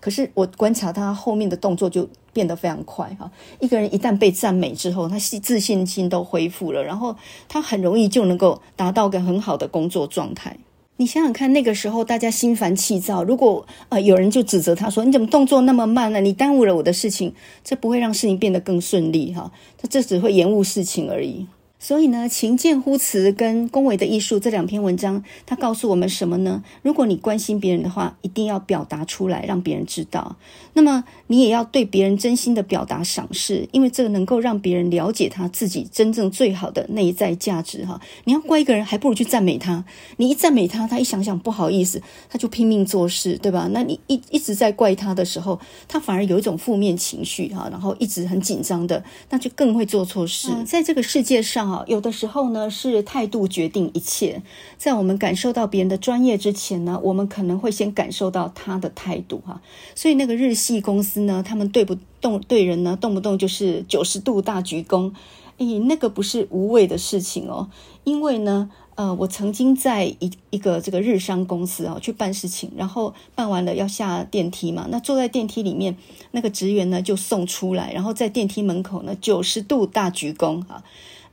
[0.07, 3.29] 可是我观察他后面的动作就变得非常快哈。
[3.59, 7.17] 一个人一旦被赞美之后，他自信心都恢复了，然后
[7.49, 10.57] 他很容易就能够达到个很好的工作状态。
[10.99, 16.21] 你想想看，那个时候大家心烦气躁，如果呃有人就指责他说：“你怎么动作那么慢呢？
[16.21, 21.49] 你耽误了我的事情。”这不会让事情变得更顺利哈，他这只会延误事情而已。
[21.79, 26.65] 所以呢，勤俭乎辞跟恭维的艺术这两篇文章，它告诉我们什么呢？
[26.83, 30.37] 如果你关心别人的话，一定要表达出来，让别人知道。
[30.73, 37.85] 那么你也要对别人真心的表达赏识，因为这个能够让别人了解他自己真正最好的内在价值。
[37.85, 39.85] 哈，你要怪一个人，还不如去赞美他。
[40.17, 43.69] 你一赞美他，他一想想不好意思，他就拼命做事，对吧？
[43.73, 50.49] 那你一一直在怪他的时候，他反而有一种负面情绪哈，然后一直很紧张的，那就更会做错事。
[50.65, 51.66] 在这个世界上。
[51.87, 54.43] 有的时候呢，是态度决定一切。
[54.77, 59.61] 在我们感受到别人的专业之前呢，我们可能会先感受到他的态度哈。
[59.95, 65.13] 所以那个日系公司呢，他们对不动对人呢，动不动就是九十度大鞠躬，
[65.59, 67.69] 诶，那个不是无谓的事情哦。
[68.05, 75.97] 因为呢，呃，我曾经在一一个这个日商公司啊去办事情，然后办完了要下电梯嘛，那坐在电梯里面
[76.31, 80.63] 那个职员呢就送出来，然后在电梯门口呢九十度大鞠躬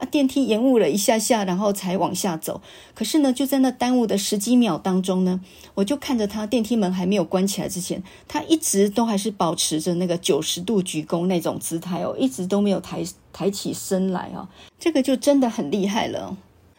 [0.06, 2.62] 电梯延误了一下下，然后才往下走。
[2.94, 5.40] 可是呢，就在那耽误的十几秒当中呢，
[5.76, 14.48] 我就看着他电梯门还没有关起来之前，他一直都还是保持着那个九十度鞠躬那种姿态哦，一直都没有抬抬起身来哦。
[14.80, 16.36] 这个就真的很厉害了。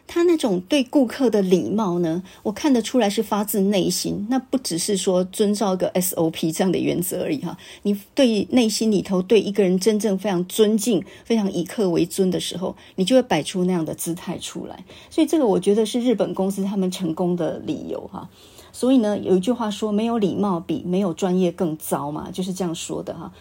[0.07, 7.57] 他那种对顾客的礼貌呢，我看得出来是发自内心，那不只是说遵照个 SOP 这样的原则而已哈。
[7.83, 14.85] 你对内心里头对一个人真正非常尊敬、非常以客为尊的时候，你就会摆出那样的姿态出来。
[15.11, 18.29] 所以这个我觉得是日本公司他们成功的理由哈。
[18.73, 23.33] 所以呢，有一句话说，没有礼貌比没有专业更糟嘛，就是这样说的哈。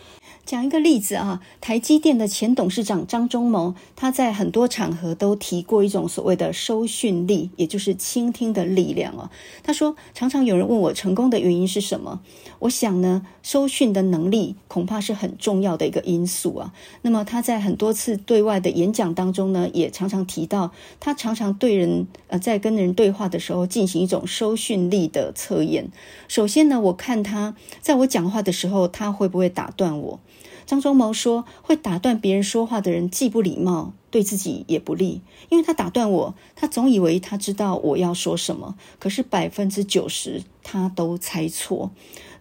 [0.45, 9.31] 讲一个例子啊，台积电的前董事长张忠谋，他在很多场合都提过一种所谓的收讯力，也就是倾听的力量啊。
[9.63, 12.19] 他说，常常有人问我成功的原因是什么，
[12.59, 16.73] 我想呢，收讯的能力恐怕是很重要的一个因素啊。
[17.03, 25.89] 那么他在很多次对外的演讲当中呢，也常常提到，他常常对人呃在跟人对话的时候进行一种收讯力的测验。
[26.27, 30.19] 首先呢，我看他在我讲话的时候，他会不会打断我。
[30.65, 35.21] 张忠谋说：“会打断别人说话的人，既不礼貌，对自己也不利。
[35.49, 41.91] 因为他打断我，他总以为他知道我要说什么，可是百分之九十他都猜错。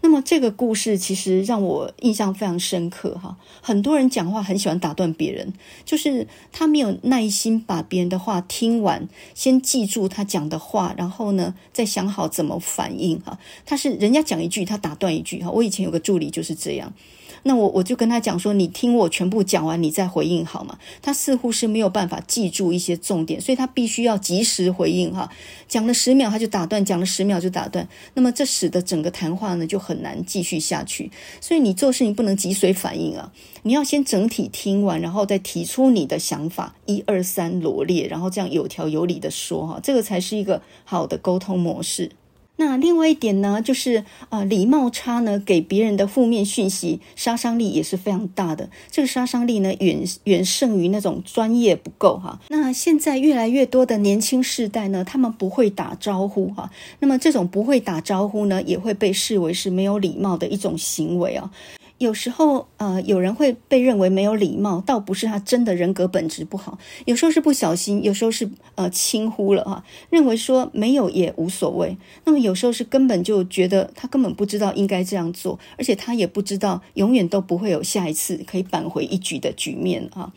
[0.05, 3.37] 那么这个故事其实让我印象非常深刻哈。
[3.61, 5.53] 很多人讲话很喜欢打断别人，
[5.85, 13.39] 就是他没有耐心把别人的话听完，先记住他讲的话，然后呢再想好怎么反应哈。
[13.65, 15.51] 他是人家讲一句，他打断一句哈。
[15.51, 16.93] 我以前有个助理就是这样。”
[17.45, 20.79] 那我我就跟他讲说，你听我全部讲完，你再回应好吗？
[21.01, 25.31] 他似乎是没有办法记住一些重点，所以他必须要及时回应哈。
[25.67, 31.11] 讲了十秒他就打断，讲了十秒就打断，那么这使得整个谈话呢就很难继续下去。
[31.41, 42.13] 所以你做事情不能脊髓反应啊，你要先整体听完，然后再提出你的想法，一二三罗列，然后这样有条有理的说哈，这个才是一个好的沟通模式。
[42.57, 48.69] 那另外一点呢，就是呃，礼貌差呢，给别人的负面讯息杀伤力也是非常大的。
[48.91, 52.39] 这个杀伤力呢，远远胜于那种专业不够哈。
[52.49, 56.71] 那现在越来越多的年轻世代呢，他们不会打招呼哈。
[57.01, 61.51] 那么这种不会打招呼呢，也会被视为是没有礼貌的一种行为啊。
[62.03, 71.97] 有时候，呃，有人会被认为没有礼貌，倒不是他真的人格本质不好，有时候是不小心，有时候是呃轻忽了哈，认为说没有也无所谓。
[72.25, 80.33] 那么有时候是根本就觉得他根本不知道应该这样做，而且他也不知道永远都不会有下一次可以扳回一局的局面啊。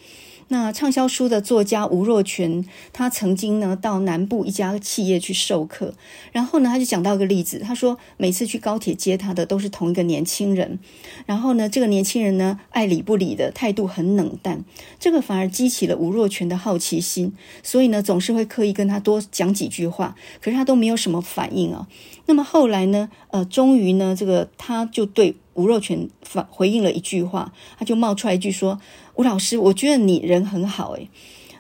[0.48, 5.96] 那畅销书的作家吴若权，他曾经呢到南部一家企业去授课，
[6.32, 10.78] 然后呢他就讲到一个例子，他说每次去高铁接他的都是同一个年轻人，
[11.26, 14.64] 然后呢这个年轻人呢爱理不理的态度很冷淡，
[15.00, 21.88] 这个反而激起了吴若权的好奇心，所以呢总是会刻意跟他多讲几句话，可是他都没有什么反应啊。
[22.28, 28.80] 那么后来呢，呃终于呢这个他就对吴若权反回应了一句话，他就冒出来一句说。
[29.16, 31.10] 吴老师，我觉得你人很好诶。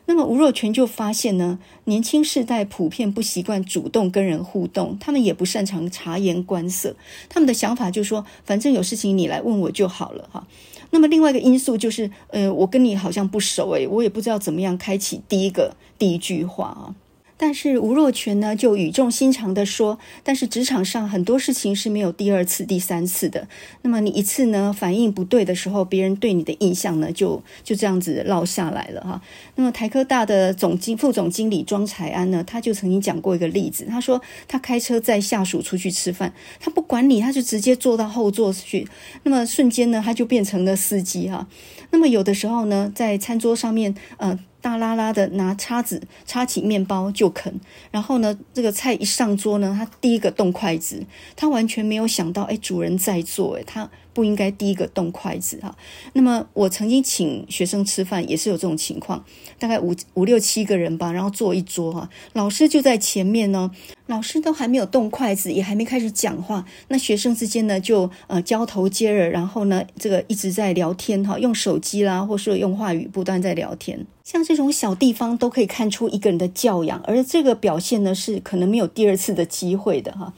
[0.07, 6.95] 那么吴若权就发现呢，年轻世代普遍不习惯主动跟人互动，他们也不擅长察言观色，
[7.27, 10.45] 他们的想法就是说，反正有事情你来问我就好了哈。
[10.91, 16.93] 那么另外一个因素就是，呃，我跟你好像不熟诶，我也不知道怎么样开启第一个第一句话啊。
[17.37, 23.47] 但是吴若权呢，就语重心长地说：“但是职场上很多事情是没有第二次、第三次的。
[23.81, 29.21] 那么你一次呢反应不对的时候，别人对你的印象呢就就这样子落下来了哈。
[29.55, 38.87] 那么台科大的总经副总经理庄才安呢，他就曾经讲过一个例子，他说他开车载下属出去吃饭，他不管你，他就直接坐到后座去。
[39.23, 41.47] 那么瞬间呢，他就变成了司机哈。
[41.91, 47.53] 那么有的时候呢，在餐桌上面，呃。”大拉拉的拿叉子叉起面包就啃，
[47.91, 53.87] 然后呢，这个菜一上桌呢，他第一个动筷子，他完全没有想到，哎，主人在做，哎，他。
[54.15, 55.77] 不应该第一个动筷子哈。
[56.13, 59.23] 那么我曾经请学生吃饭，也是有这种情况，
[59.59, 63.69] 大概五五六七个人吧，然后坐一桌哈，老师就在前面呢，
[64.07, 80.33] 老师都还没有动筷子，也还没开始讲话，那学生之间呢就呃交头接耳，然后呢这个一直在聊天哈，用手机啦，或是用话语不断在聊天，像这种小地方都可以看出一个人的教养，而这个表现呢是可能没有第二次的机会的哈。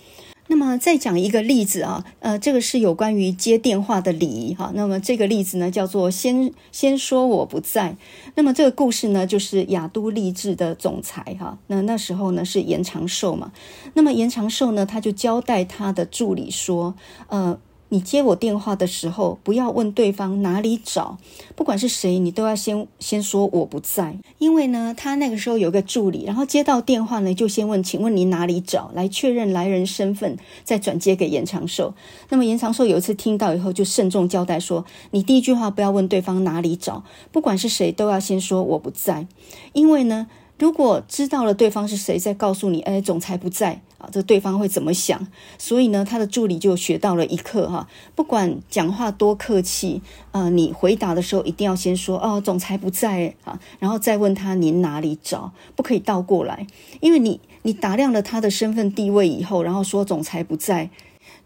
[0.48, 4.72] 那么再讲一个例子啊，呃，这个是有关于接电话的礼仪哈。
[4.74, 7.96] 那么这个例子呢，叫做先先说我不在。
[8.36, 11.58] 那么这个故事呢，就是雅都励志的总裁哈。
[11.68, 13.52] 那那时候呢是延长寿嘛。
[13.94, 16.96] 那么延长寿呢，他就交代他的助理说，
[17.28, 17.60] 呃。
[17.90, 21.18] 你接我电话的时候，不要问对方哪里找，
[21.56, 24.18] 不管是谁，你都要先先说我不在。
[24.40, 31.94] 因为呢，他那个时候有个助理，然后接到电话呢，就先问，请问你哪里找，来确认来人身份，再转接给严长寿。
[32.30, 39.28] 那么严长寿有一次听到以后，就慎重交代说，你第一句话不要问对方哪里找，不管是谁，都要先说我不在。
[39.72, 43.82] 因为呢，如果知道了对方是谁，再告诉你，哎，总裁不在。
[43.98, 45.28] 啊，这对方会怎么想？
[45.58, 56.68] 所以呢，他的助理就学到了一课哈，不管讲话多客气，呃，你回答的时候一定要先说哦，总裁不在啊，然后再问他您哪里找，不可以倒过来，
[57.02, 60.92] 因为你你打量了他的身份地位以后，然后说总裁不在。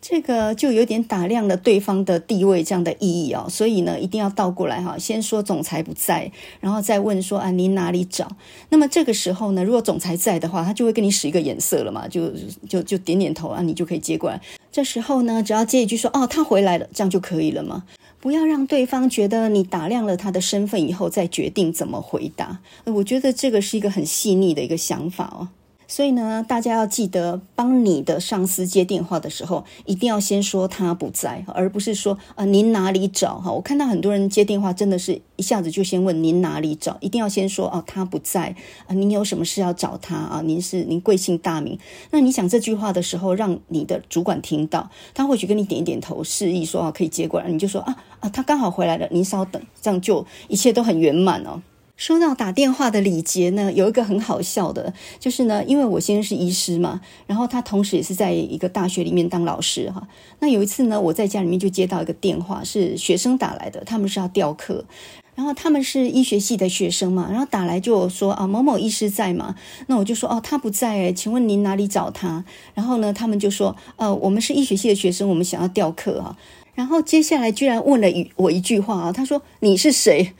[0.02, 8.28] 这个就有点打量了对方的地位这样的意义哦，所以呢，一定要倒过来哈，先说总裁不在，然后再问说啊，您哪里找？
[8.70, 12.32] 那么这个时候呢，如果总裁在的话，他就会跟你使一个眼色了嘛，就
[12.68, 14.42] 就就点点头啊，你就可以接过来。
[14.72, 17.84] 这时候呢，只要接一句说哦，他回来了，这样就可以了嘛，
[18.20, 22.58] 不要让对方觉得你打量了他的身份以后再决定怎么回答。
[22.86, 25.50] 我觉得这个是一个很细腻的一个想法哦。
[25.92, 33.52] 所以呢，大家要记得，帮你的上司接电话的时候，一定要先说他不在，而不是说啊您哪里找哈。
[33.52, 38.56] 我看到很多人接电话，真的是一下子就先问您哪里找，一定要先说哦他不在
[38.88, 40.42] 啊，您有什么事要找他啊？
[40.46, 41.78] 您是您贵姓大名？
[42.12, 51.62] 那你讲这句话的时候，让你的主管听到，他或许跟你点一点头，示意说啊可以接过来，你就说啊啊他刚好回来了，您稍等，这样就一切都很圆满哦。
[52.02, 60.08] 说到打电话的礼节呢，有一个很好笑的，就是呢，因为我先生是医师嘛，然后他同时也是在一个大学里面当老师哈。
[60.40, 64.84] 那有一次呢，我在家里面就接到一个电话，是学生打来的，他们是要调课，
[65.36, 69.54] 然后他们是医学系的学生嘛，然后打来就说啊，某某医师在吗？
[69.86, 72.44] 那我就说哦，他不在诶，请问您哪里找他？
[72.74, 76.36] 然后呢，他们就说呃，我们是医学系的学生，我们想要调课哈。
[76.74, 80.34] 然后接下来居然问了我一句话啊，他说你是谁？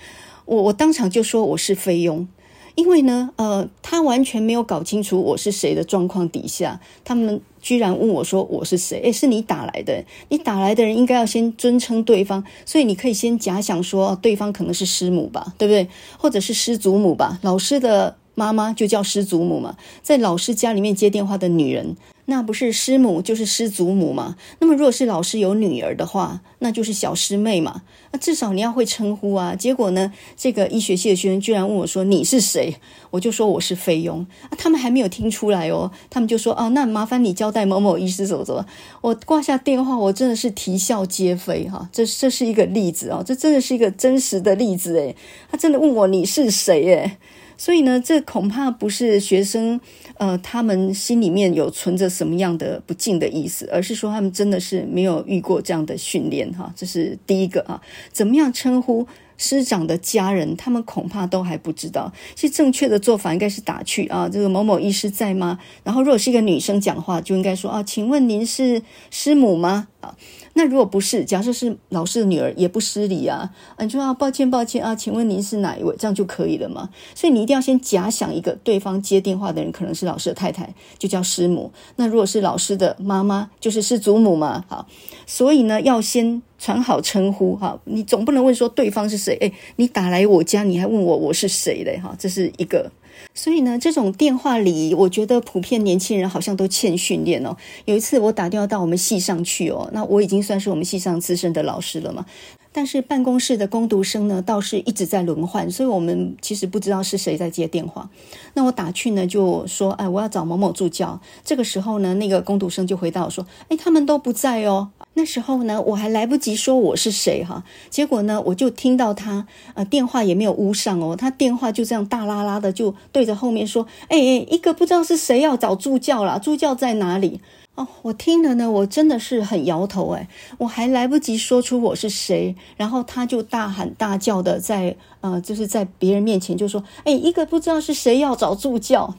[0.52, 2.28] 我我当场就说我是菲佣，
[2.76, 9.00] 因为呢，呃，他完全没有搞清楚我是谁的状况底下，他们居然问我说我是谁？
[9.00, 15.88] 诶，是你打来的，你打来的人应该要先尊称对方，所以你可以先假想说对方可能是师母吧，对不对？
[16.18, 17.40] 或者是师祖母吧？
[17.44, 21.96] 老师的妈妈就叫师祖母嘛，在老师家里面接电话的女人。
[22.32, 24.38] 那不是师母就是师祖母嘛？
[24.60, 27.82] 那么如果是老师有女儿的话，那就是小师妹嘛。
[28.14, 29.54] 那至少你要会称呼啊。
[29.54, 32.78] 结果呢，这个医学系的学生居然问我说：“你是谁？”
[33.12, 34.26] 我就说我是菲佣。
[34.50, 38.66] 啊，他们还没有听出来哦，他们就说：“哦，那麻烦你交代某某医师怎么怎么。”
[39.02, 41.90] 我挂下电话，我真的是啼笑皆非哈。
[41.92, 45.18] 这这是一个例子哦，这真的是一个真实的例子诶。
[45.52, 47.18] 他真的问我你是谁诶。
[47.62, 49.80] 所以呢，这恐怕不是学生，
[50.18, 56.74] 呃，他们心里面有存着什么样的不敬的意思，而是说他们真的是没有遇过这样的训练哈。
[56.76, 57.80] 这是第一个啊，
[58.12, 59.06] 怎么样称呼
[59.38, 62.12] 师长的家人，他们恐怕都还不知道。
[62.34, 65.60] 其实正确的做法应该是打趣啊，这个某某医师在吗？
[65.84, 68.82] 然后如果是一个女生讲话，就应该说啊，请问您是
[69.12, 69.88] 师母吗？
[70.00, 70.18] 啊。
[70.54, 73.50] 那如果不是，假设是老师的女儿，也不失礼啊。
[73.80, 75.96] 你说啊，抱歉抱歉啊，请问您是哪一位？
[75.98, 76.90] 这样就可以了嘛。
[77.16, 81.72] 所以你一定要先假想一个对方接电话的人可能是老师的太太，就叫师母。
[81.96, 84.66] 那如果是老师的妈妈，就是师祖母嘛。
[84.68, 84.88] 好，
[85.26, 87.80] 所以呢，要先传好称呼哈。
[87.86, 89.38] 你总不能问说对方是谁？
[89.42, 91.98] 诶，你打来我家，你还问我我是谁嘞？
[91.98, 92.92] 哈，这是一个。
[93.34, 97.56] 所以呢，这种电话礼仪，我觉得普遍年轻人好像都欠训练哦。
[97.86, 102.26] 有一次我打电话到我们系上去哦，那我已经算是我们系上资深的老师了嘛。
[102.74, 108.10] 但是办公室的工读生呢，倒是一直在轮换，所以我们其实不知道是谁在接电话。
[108.54, 127.42] 那我打去呢，就说：“哎，我要找某某助教。”这个时候呢，那个工读生就回答我说：“哎，他们都不在哦。”那时候呢，我还来不及说我是谁哈，结果呢，我就听到他呃电话也没有乌上哦，他电话就这样大啦啦的就对着后面说：“哎哎，一个不知道是谁要找助教啦，助教在哪里？”
[127.76, 139.16] 哦，我听了呢，我真的是很摇头诶，我还来不及说出我是谁，然后他就大喊大叫的在呃，就是在别人面前就说：“哎，一个不知道是谁要找助教。”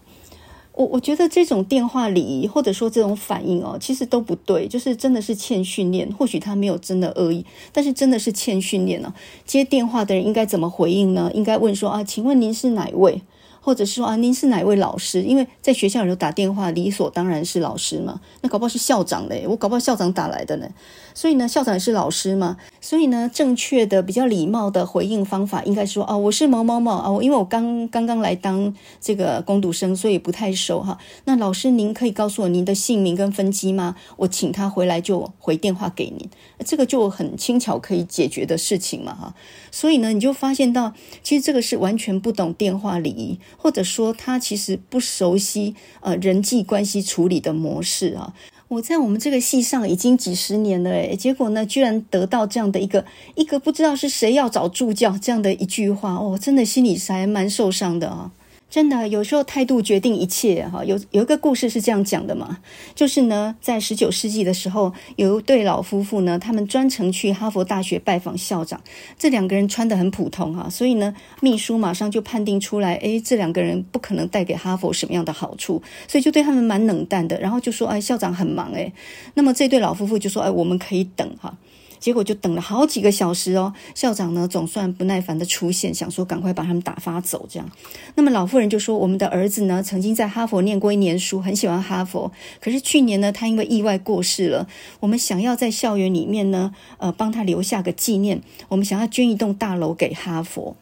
[0.74, 6.10] 我我觉得这种电话礼仪或者说这种反应哦，其实都不对，就是真的是欠训练。
[6.18, 9.12] 或许他没有真的恶意，但是真的是欠训练呢。
[9.44, 11.30] 接电话的人应该怎么回应呢？
[11.34, 13.20] 应该问说啊，请问您是哪位？
[13.64, 15.22] 或者是说啊，您是哪位老师？
[15.22, 18.20] 因为在学校里头打电话，理所当然是老师嘛。
[18.40, 20.68] 那搞不好是校长嘞，我搞不好校长打来的呢。
[21.14, 22.56] 所以呢，校长是老师嘛。
[22.80, 30.98] 所以呢，正确的、比较礼貌的回应方法，应该说啊，我是某某某啊，因为我刚刚刚来当这个工读生，所以不太熟哈。
[31.26, 33.94] 那老师，您可以告诉我您的姓名跟分机吗？
[34.16, 36.28] 我请他回来就回电话给您，
[36.64, 39.34] 这个就很轻巧可以解决的事情嘛哈。
[39.70, 40.92] 所以呢，你就发现到，
[41.22, 43.38] 其实这个是完全不懂电话礼仪。
[43.56, 48.34] 或者说他其实不熟悉呃人际关系处理的模式啊！
[48.68, 58.30] 我在我们这个系上已经几十年了诶，结果呢，居然得到这样的一个一个不知道是谁要找助教这样的一句话哦，真的心里还蛮受伤的啊！
[58.72, 60.82] 真的，有时候态度决定一切哈。
[60.82, 62.56] 有有一个故事是这样讲的嘛，
[62.94, 68.80] 就是呢，在十九世纪的时候，有一对老夫妇呢，他们专程去哈佛大学拜访校长。
[69.18, 77.38] 这两个人穿得很普通哈，所以呢，秘书马上就判定出来，诶，这两个人不可能带给哈佛什么样的好处，所以就对他们蛮冷淡的。
[77.38, 78.90] 然后就说，哎，校长很忙诶。
[79.34, 81.54] 那么这对老夫妇就说，哎，我们可以等哈。
[82.02, 87.46] 结果就等了好几个小时哦，校长呢总算不耐烦的出现，想说赶快把他们打发走。
[87.48, 87.70] 这样，
[88.16, 92.32] 那么老妇人就说：“我们的儿子呢曾经在哈佛念过一年书，很喜欢哈佛。
[92.60, 94.66] 可是去年呢，他因为意外过世了。
[94.98, 98.42] 我们想要在校园里面呢，呃，帮他留下个纪念。
[98.68, 100.74] 我们想要捐一栋大楼给哈佛。”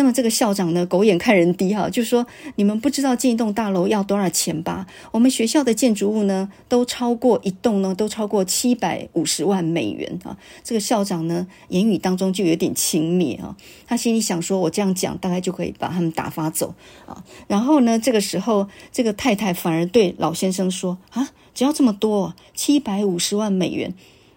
[0.00, 2.26] 那么这个校长呢，狗眼看人低哈，就说
[2.56, 4.86] 你们不知道建一栋大楼要多少钱吧？
[5.12, 10.38] 我们学校的建筑物呢，都超过一栋呢，都超过七百五十万美元啊。
[10.64, 13.54] 这个校长呢，言语当中就有点轻蔑啊，
[13.86, 16.74] 他心里想说，我这样讲大概就可以把他们打发走
[17.04, 17.22] 啊。
[17.46, 23.92] 然后呢，这个时候这个太太反而对老先生说啊，只要这么多，七百五十万美元，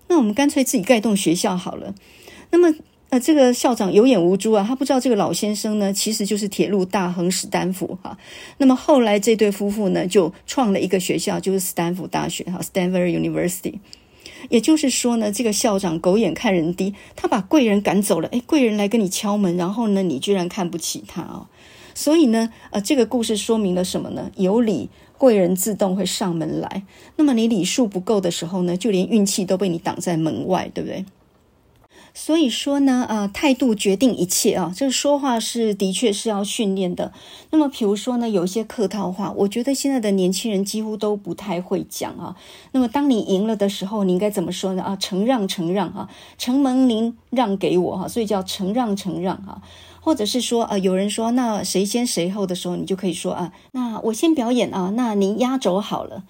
[0.09, 1.95] 那我们干脆自己盖栋学校好了。
[2.51, 2.76] 那么。
[3.14, 8.18] 那这个校长有眼无珠啊，他不知道这个老先生呢，其实就是铁路大亨史丹福哈。
[8.57, 13.76] 那么后来这对夫妇呢，就创了一个学校，就是斯坦福大学哈 （Stanford University）。
[14.49, 18.28] 也就是说呢，这个校长狗眼看人低，他把贵人赶走了。
[18.30, 21.45] 诶，贵人来跟你敲门，然后呢，你居然看不起他哦。
[21.93, 24.32] 所以呢，呃，这个故事说明了什么呢？
[24.38, 24.89] 有礼，
[25.20, 26.82] 贵人自动会上门来。
[27.18, 31.05] 那么你礼数不够的时候呢，就连运气都被你挡在门外，对不对？
[32.16, 34.72] 所以说呢，呃，态度决定一切啊。
[34.76, 37.11] 这个说话是的确是要训练的。
[37.49, 42.36] 那么，比如说呢，有一些客套话，我觉得现在的年轻人几乎都不太会讲啊。
[42.72, 44.84] 那么，当你赢了的时候，你应该怎么说呢？
[44.84, 46.07] 啊，承让，承让啊，
[46.38, 49.61] 承蒙您让给我哈，所以叫承让，承让啊。
[49.99, 56.24] 或者是说，呃，有人说那谁先谁后的时候，你就可以说啊，那我先表演啊，那您压轴好了。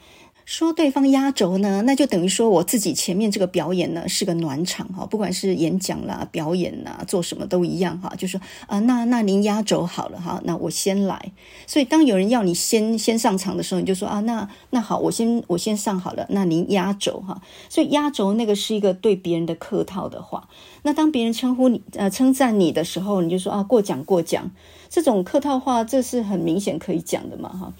[0.46, 11.32] 说对方压轴呢，那就等于说我自己前面这个表演呢是个暖场哈，不管是演讲啦、表演啦，做什么都一样哈，就说啊，那那您压轴好了哈，那我先来。
[11.66, 17.41] 所以当有人要你先先上场的时候，你就说啊，那那好，我先我先上好了，那您压轴哈。
[17.70, 20.50] 所以压轴那个是一个对别人的客套的话。
[20.82, 24.52] 那当别人称呼你呃称赞你的时候，你就说啊，过奖过奖。
[24.89, 27.74] 这种客套话，这是很明显可以讲的嘛哈。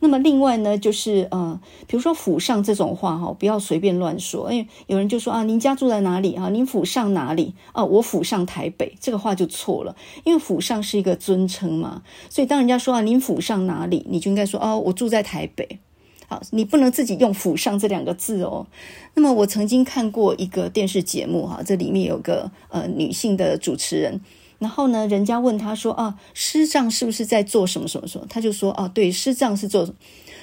[0.00, 4.52] 那么另外呢，就是呃，比如说府上这种话哈，不要随便乱说。
[4.52, 6.48] 因为有人就说啊，您家住在哪里啊？
[6.50, 7.84] 您府上哪里啊？
[7.84, 15.80] 我府上台北，这个话就错了，因为府上是一个尊称嘛，所以当人家说啊，您府上哪里，你就应该说哦，我住在台北。
[16.28, 18.66] 好，你不能自己用府上这两个字哦。
[19.14, 24.20] 那么我曾经看过一个电视节目哈，这里面有个呃女性的主持人。
[24.58, 29.94] 然后呢，人家问他说：“啊，师丈是不是在做什么什么什么？”他就说：“啊，对，师丈是做。”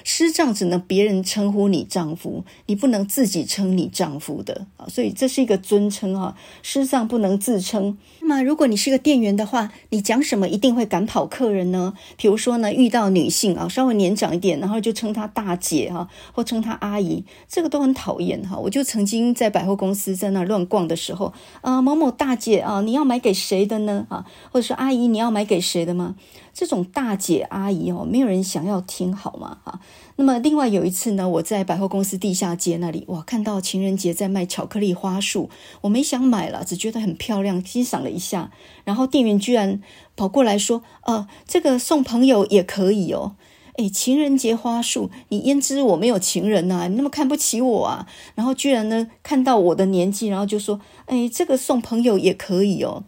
[0.04, 6.36] 师丈只能别人称呼你丈夫，你不能自己称你丈夫的啊，所以这是一个尊称啊。
[6.62, 7.98] 师丈不能自称。
[8.28, 11.94] 那么如果你是个店员的话，你讲什么一定会赶跑客人呢？
[12.16, 18.58] 比如说呢，遇到女性啊，稍微年长一点，然后就称她大姐哈，或称她阿姨，这个都很讨厌哈。
[18.58, 24.04] 我就曾经在百货公司在那乱逛的时候，啊，某某大姐啊，你要买给谁的呢？
[24.10, 26.16] 啊，或者说阿姨，你要买给谁的吗？
[26.52, 29.58] 这种大姐阿姨哦，没有人想要听好吗？
[29.62, 29.78] 哈，
[30.18, 35.50] 那么另外有一次呢，我在百货公司地下街那里，哇，看到情人节在卖巧克力花束，
[35.82, 38.50] 我没想买了，只觉得很漂亮，欣赏了一下，
[38.84, 39.82] 然后店员居然
[40.16, 43.36] 跑过来说：“呃，这个送朋友也可以哦。”
[43.76, 46.88] 诶，情人节花束，你焉知我没有情人呐？
[46.88, 48.06] 你那么看不起我啊？
[48.34, 53.04] 然后居然呢，看到我的年纪，然后就说：“诶，这个送朋友也可以哦。”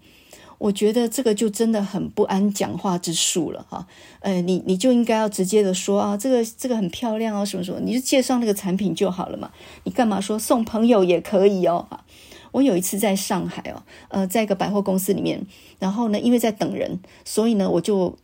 [0.59, 3.87] 我觉得这个就真的很不安讲话之术了哈，
[4.21, 9.51] 呃，你你就应该要直接的说啊，这个这个很漂亮哦，什么什么，你就介绍那个产品就好了嘛，
[9.85, 11.87] 你干嘛说送朋友也可以哦？
[11.89, 12.05] 哈，
[12.51, 15.47] 我有一次在上海哦，呃，在一个百货公司里面，
[15.79, 18.19] 然后呢，因为在等人，所以呢，我就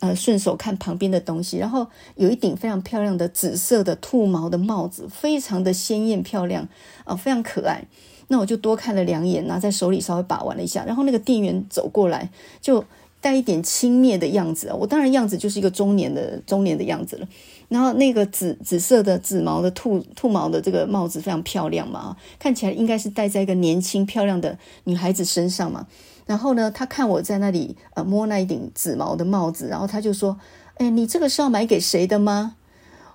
[0.00, 6.68] 呃顺手看旁边的东西，然后有一顶非常漂亮的紫色的兔毛的帽子，非常的鲜艳漂亮
[7.04, 7.86] 啊，非常可爱。
[8.32, 12.30] 那我就多看了两眼，拿在手里稍微把玩了一下，然后那个店员走过来，
[12.62, 12.82] 就
[13.20, 14.72] 带一点轻蔑的样子。
[14.80, 17.28] 我当然样子就是一个中年的中年的样子了。
[17.68, 25.86] 然后那个紫紫色的紫毛的兔兔毛的这个帽子非常漂亮嘛，看起来应该是戴在一个年轻漂亮的女孩子身上嘛。
[26.24, 30.38] 然后呢，他看我在那里呃摸那一顶紫毛的帽子，然后他就说
[30.78, 32.56] ：“哎，你这个是要买给谁的吗？”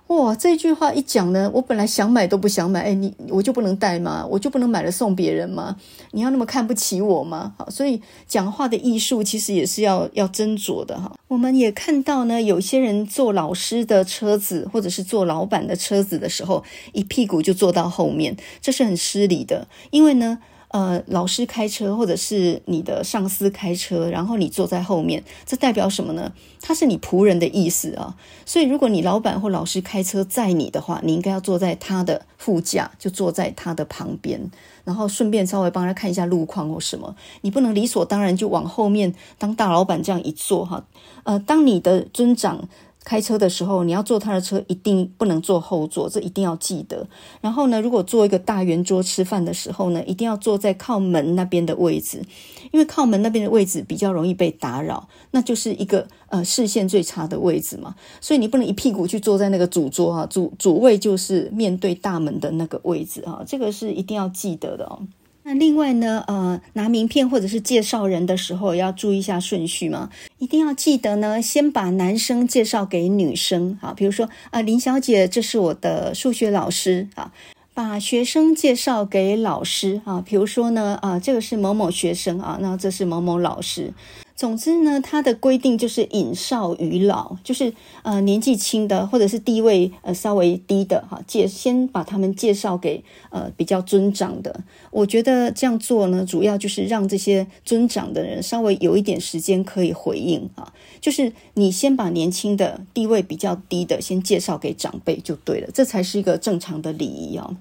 [0.08, 2.80] 哇，这句话一讲呢，我本来想买都不想买。
[2.80, 4.26] 哎，你我就不能带吗？
[4.30, 5.76] 我就不能买了送别人吗？
[6.12, 7.52] 你要那么看不起我吗？
[7.58, 11.14] 好，所以讲话的艺术其实也是要要斟酌的哈。
[11.28, 20.38] 我们也看到呢，有些人坐老师的车子或者是坐老板的车子的时候，一屁股就坐到后面，这是很失礼的，因为呢。
[20.68, 26.30] 呃，老师开车，或者是你的上司开车，然后你坐在后面，这代表什么呢？
[26.60, 28.14] 他是你仆人的意思啊。
[28.44, 34.50] 所以，如果你老板或老师开车载你的话，你应该要坐在他的副驾，就坐在他的旁边，
[34.84, 37.16] 然后顺便稍微帮他看一下路况或什么。
[37.40, 40.84] 你不能理所当然就往后面当大老板这样一坐哈。
[41.22, 42.68] 呃，当你的尊长。
[43.04, 47.06] 开车的时候，你要坐他的车，一定不能坐后座，这一定要记得。
[47.40, 52.22] 然后呢，如果坐一个大圆桌吃饭的时候呢，一定要坐在靠门那边的位置，
[52.70, 57.94] 因为靠门那边的位置比较容易被打扰，那就是一个呃视线最差的位置嘛。
[58.20, 65.00] 所以你不能一屁股去坐在那个主桌啊，主主位就是面对大门的那个位置啊，这个是一定要记得的哦。
[65.48, 77.08] 那另外呢，呃，拿名片或者是介绍人的时候，要注意一下顺序吗，一定要记得呢，先把男生介绍给女生，啊，比如说啊，呃，林小姐，这是我的数学老师。
[77.14, 77.32] 啊，
[77.72, 80.02] 把学生介绍给老师。
[80.04, 82.38] 啊，比如说呢，啊，这个是某某学生。
[82.40, 83.94] 啊，那这是某某老师。
[84.38, 87.74] 总之呢，它的规定就是引少于老，就是
[88.04, 94.60] 呃年纪轻的或者是地位呃稍微低的哈，介先把他们介绍给呃比较尊长的。
[94.92, 107.56] 我觉得这样做呢，主要就是让这些尊长的人稍微有一点时间可以回应啊，就是你先把年轻的地位比较低的先介绍给长辈就对了，这才是一个正常的礼仪啊。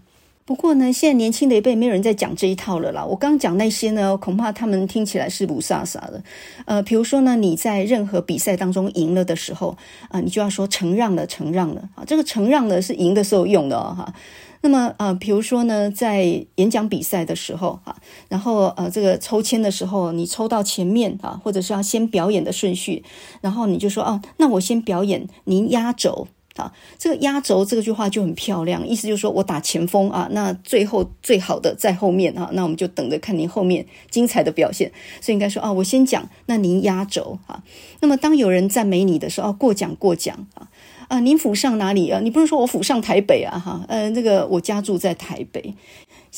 [0.48, 3.04] 不过呢，现在年轻的一辈没有人在讲这一套了啦。
[3.04, 6.24] 我刚讲那些呢，恐怕他们听起来是雾煞煞的。
[6.64, 9.76] 呃，比如说呢，你在任何比赛当中赢了的时候，
[10.08, 12.06] 啊、你就要说承让了，承让了啊。
[12.08, 14.14] 这个承让呢是赢的时候用的哦，哈。
[14.62, 17.98] 那么呃，比如说呢，在演讲比赛的时候哈，
[18.30, 23.04] 然后呃，这个抽签的时候，你抽到前面啊，或者是要先表演的顺序，
[23.42, 26.30] 然后你就说啊，那我先表演，您压轴。
[26.58, 34.92] 啊，这个压轴这个句话就很漂亮，意思就是说我打前锋啊，那最后最好的在后面啊，那我们就等着看您后面精彩的表现。
[35.22, 37.64] 所以应该说啊，我先讲，那您压轴啊。
[38.02, 40.68] 那么当有人赞美你的时候，啊，过奖过奖啊
[41.08, 42.20] 啊，您府上哪里啊？
[42.22, 45.74] 你不是说我府上台北啊哈，呃，那个我家住在台北。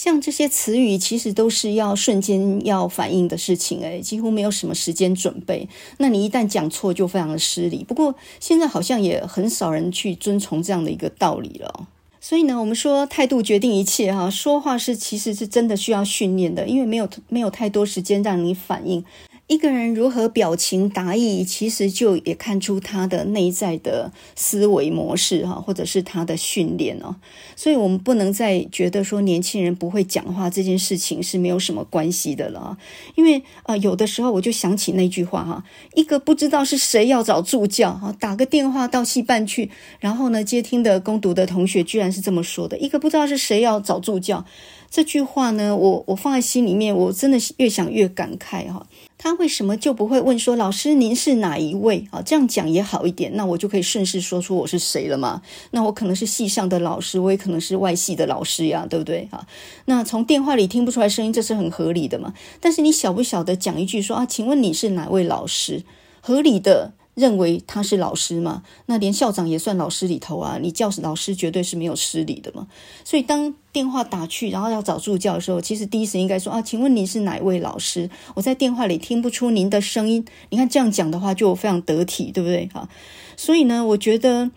[0.01, 5.67] 像这些词语，其实都是要瞬间要反应的事情，诶，几乎没有什么时间准备。
[5.97, 7.83] 那你一旦讲错，就非常的失礼。
[7.83, 11.89] 不过现在好像也很少人去遵从这样的一个道理了。
[12.21, 19.03] 所以呢，我们说态度决定一切，哈，说话是其实是真的需要训练的，因为没有没有太多时间让你反应。
[19.49, 27.15] 一个人如何表情达意，其实就也看出他的内在的思维模式哈，或者是他的训练哦。
[27.55, 32.77] 所以，我们不能再觉得说年轻人不会讲话这件事情是没有什么关系的了。
[33.15, 35.63] 因为呃，有的时候我就想起那句话哈，
[35.95, 44.45] 一个不知道是谁要找助教哈，打个电话到戏班去，然后呢，接听的攻读的同学居然是这么说的：一个不知道是谁要找助教。
[44.91, 48.85] 这句话呢，我我放在心里面，我真的越想越感慨哈。
[49.21, 52.21] 他为什么就不会问说，老师您是哪一位啊？
[52.25, 55.41] 这样讲也好一点，那我就可以顺势说出我是谁了嘛。
[55.71, 59.45] 那我可能是系上的老师，我也可能是外系的老师呀，对不对啊？
[59.85, 62.33] 那从电话里听不出来声音，这是很合理的嘛。
[62.61, 65.83] 但是你晓不晓得讲一句说啊，请问你是哪位老师？
[66.21, 66.93] 合理的。
[67.19, 68.63] 认为他是老师嘛？
[68.85, 70.57] 那连校长也算老师里头啊！
[70.61, 72.65] 你叫老师绝对是没有失礼的嘛。
[73.03, 78.09] 所以当电话打去，然后要找助教的时候，其实第一时间应该说啊，请问您是哪位老师？
[78.35, 80.25] 我在电话里听不出您的声音。
[80.49, 82.69] 你看这样讲的话就非常得体，对不对？
[82.73, 82.87] 哈。
[83.35, 84.49] 所以呢，我觉得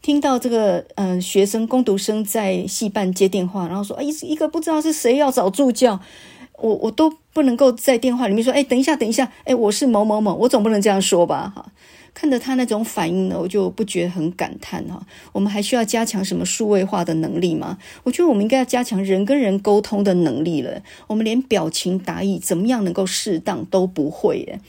[0.00, 5.98] 听到这个嗯、学生工读生在系办接电话，然后说啊，一一个不知道是谁要找助教，
[6.58, 11.52] 我我都不能够在电话里面说，哎，等一下，等一下，哎，我是某某某，我总不能这样说吧？
[11.54, 11.66] 哈。
[12.14, 15.04] 看着他那种反应呢，我就不觉很感叹哈。
[15.32, 17.76] 我们还需要加强什么数位化的能力吗？
[18.04, 20.80] 我觉得我们应该要加强人跟人沟通的能力了。
[21.08, 24.60] 我们连表情达意怎么样能够适当都不会耶。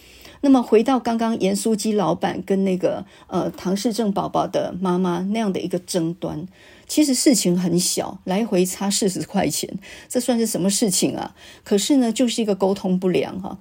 [0.42, 6.48] 那么回到刚刚盐酥鸡老板跟那个呃唐氏症宝宝的妈妈那样的一个争端，
[6.88, 11.36] 其实事情很小，来回差四十块钱，这算是什么事情啊？
[11.64, 13.58] 可是呢，就是一个沟通不良哈。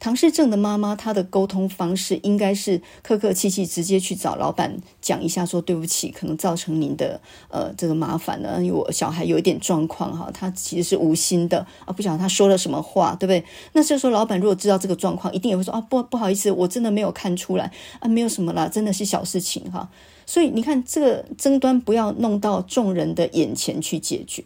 [0.00, 13.44] 唐氏症的妈妈，她的沟通方式应该是客客气气，直接去找老板讲一下，说对不起，可能造成您的呃这个麻烦了，因为我小孩有一点状况哈，他其实是无心的啊，不晓得他说了什么话，对不对？
[13.72, 19.88] 那这时候老板如果知道这个状况，一定也会说啊，不不好意思，我真的没有看出来啊，没有什么啦，真的是小事情哈。
[20.26, 24.44] 所以你看，这个争端不要弄到众人的眼前去解决。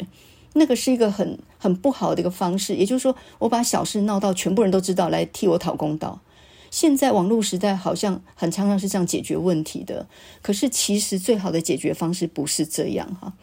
[0.54, 6.20] 那个是一个很很不好的一个方式，也就是说，我把小事闹到全部人都知道，来替我讨公道。
[6.70, 10.06] 现在网络时代好像很常常是这样解决问题的，
[10.40, 13.34] 可是其实最好的解决方式不是这样哈。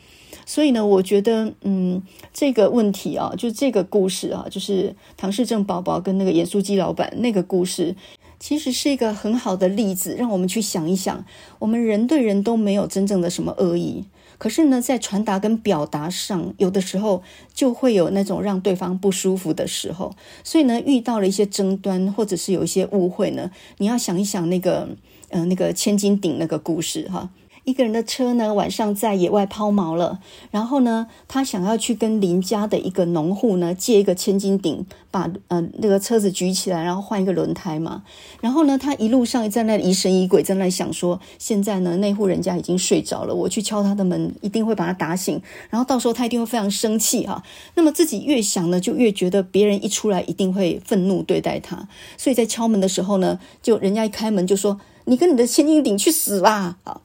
[0.48, 2.02] 所以呢，我觉得，嗯，
[2.34, 7.96] 这个问题啊，就这个故事啊，就是唐氏症宝宝跟那个盐酥鸡老板那个故事，
[8.40, 11.26] 其实是一个很好的例子，让我们去想一想，
[11.60, 14.06] 我们人对人都没有真正的什么恶意。
[14.38, 17.22] 可是呢，在传达跟表达上，有的时候
[17.54, 20.16] 就会有那种让对方不舒服的时候。
[20.46, 24.88] 所以呢，遇到了一些争端，或者是有一些误会呢，你要想一想那个，
[25.28, 27.30] 呃，那个千斤顶那个故事哈。
[27.70, 38.04] 一个人的车呢，晚上在野外抛锚了，然后呢，他想要去跟邻家的一个农户呢借一个千斤顶，把呃那个车子举起来，然后换一个轮胎嘛。
[38.42, 45.40] 然后呢，他一路上在那疑神疑鬼，在那想说，现在呢那户人家已经睡着了，我去敲他的门，一定会把他打醒，
[45.70, 47.44] 然后到时候他一定会非常生气哈。
[47.76, 57.02] 那么自己越想呢，就越觉得别人一出来一定会愤怒对待他，所以在敲门的时候呢，就人家一开门就说：“你跟你的千斤顶去死吧！”啊。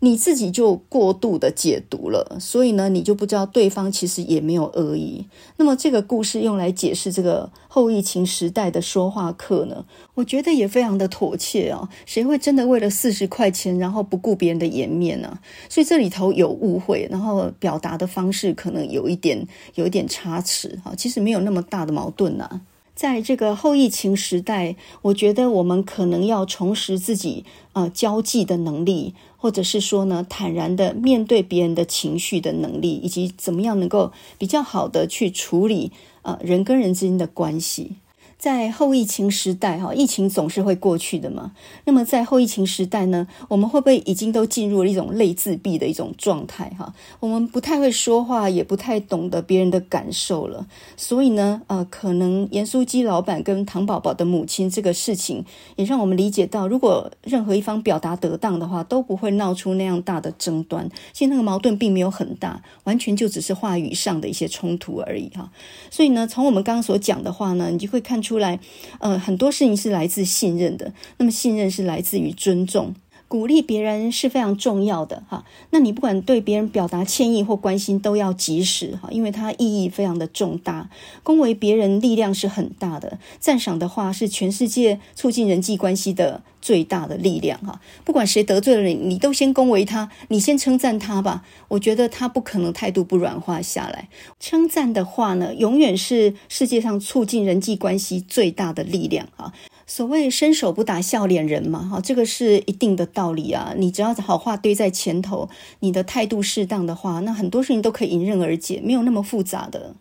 [0.00, 5.26] 你自己就过度的解读了，所以呢，你就不知道对方其实也没有恶意。
[5.56, 9.84] 那么这个故事用来解释这个后疫情时代的说话课呢，
[10.14, 11.88] 我觉得也非常的妥切啊。
[12.06, 15.40] 谁会真的为了四十块钱，然后不顾别人的颜面呢？
[15.68, 20.94] 所以这里头有误会，然后表达的方式可能有一点有一点差池啊。
[20.96, 22.60] 其实没有那么大的矛盾呐。
[22.94, 37.92] 在这个后疫情时代，我觉得我们可能要重拾自己呃交际的能力，或者是说呢，坦然的面对别人的情绪的能力，以及怎么样能够比较好的去处理呃人跟人之间的关系。
[38.38, 41.50] 在后疫情时代，哈，疫情总是会过去的嘛。
[41.84, 46.70] 那么在后疫情时代呢，我们会不会已经都进入了一种类自闭的一种状态？
[46.78, 50.64] 哈，我们不太会说话，也不太懂得别人的感受了。
[50.96, 60.88] 所以呢，呃，可能盐酥鸡老板跟唐宝宝的母亲这个事情，也让我们理解到，如果任何一方表达得当的话，都不会闹出那样大的争端。
[61.12, 65.50] 其实那个矛盾并没有很大，完全就只是话语上的一些冲突而已，哈。
[65.90, 68.27] 所以呢，从我们刚刚所讲的话呢，你就会看出。
[68.28, 68.60] 出来，
[69.00, 70.92] 呃，很多事情是来自信任的。
[71.16, 72.94] 那么，信任是来自于尊重。
[73.28, 80.88] 鼓励别人是非常重要的哈，那你不管对别人表达歉意或关心，都要及时哈，因为它意义非常的重大。
[81.22, 87.80] 恭维别人力量是很大的，赞赏的话是全世界促进人际关系的最大的力量哈。
[88.02, 91.44] 不管谁得罪了你，你都先恭维他，你先称赞他吧。
[91.68, 94.08] 我觉得他不可能态度不软化下来。
[94.40, 99.52] 称赞的话呢，永远是世界上促进人际关系最大的力量哈。
[99.88, 103.72] 所谓伸手不打笑脸人嘛，哈，这个是一定的道理啊。
[103.76, 105.48] 你只要好话堆在前头，
[105.80, 109.94] 你的态度适当的话，那很多事情都可以迎刃而解，没有那么复杂的。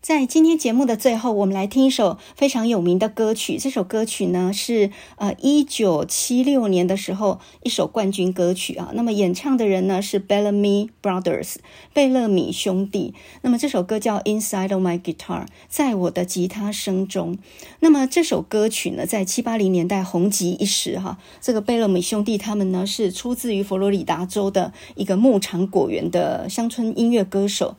[0.00, 3.58] 在今天节目的最后，我们来听一首非常有名的歌曲。
[3.58, 8.90] 这首歌曲呢是呃一九七六年的时候一首冠军歌曲啊。
[8.94, 11.56] 那么演唱的人呢是 Bellamy Brothers
[11.92, 13.12] 贝勒米兄弟。
[13.42, 17.36] 那么这首歌叫 Inside of My Guitar，在我的吉他声中。
[17.80, 21.18] 那么这首歌曲呢在七八零年代红极一时哈。
[21.40, 27.74] 这个贝勒米兄弟他们呢是出自于佛罗里达州的一个牧场果园的乡村音乐歌手。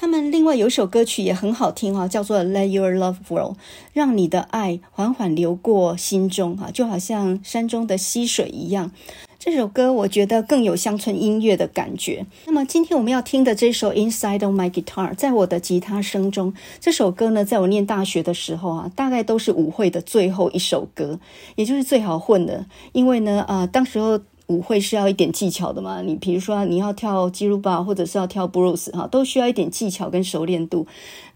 [0.00, 3.52] 他们另外有一首歌曲也很好听哈，叫做《Let Your Love Flow》，
[3.92, 8.92] 让你的爱缓缓流过心中哈，就好像山中的溪水一样。
[9.38, 12.24] 这首歌我觉得更有乡村音乐的感觉。
[12.46, 21.20] 那么今天我们要听的这首《Inside of My Guitar》，在我的吉他声中，这首歌呢，在我念大学的时候啊，大概都是舞会的最后一首歌，
[21.56, 24.18] 也就是最好混的，因为呢，啊、呃，当时候。
[24.50, 26.02] 舞会是要一点技巧的嘛？
[26.02, 30.84] 你比如说你要跳吉鲁巴，或者是要跳布鲁斯哈，都需要一点技巧跟熟练度。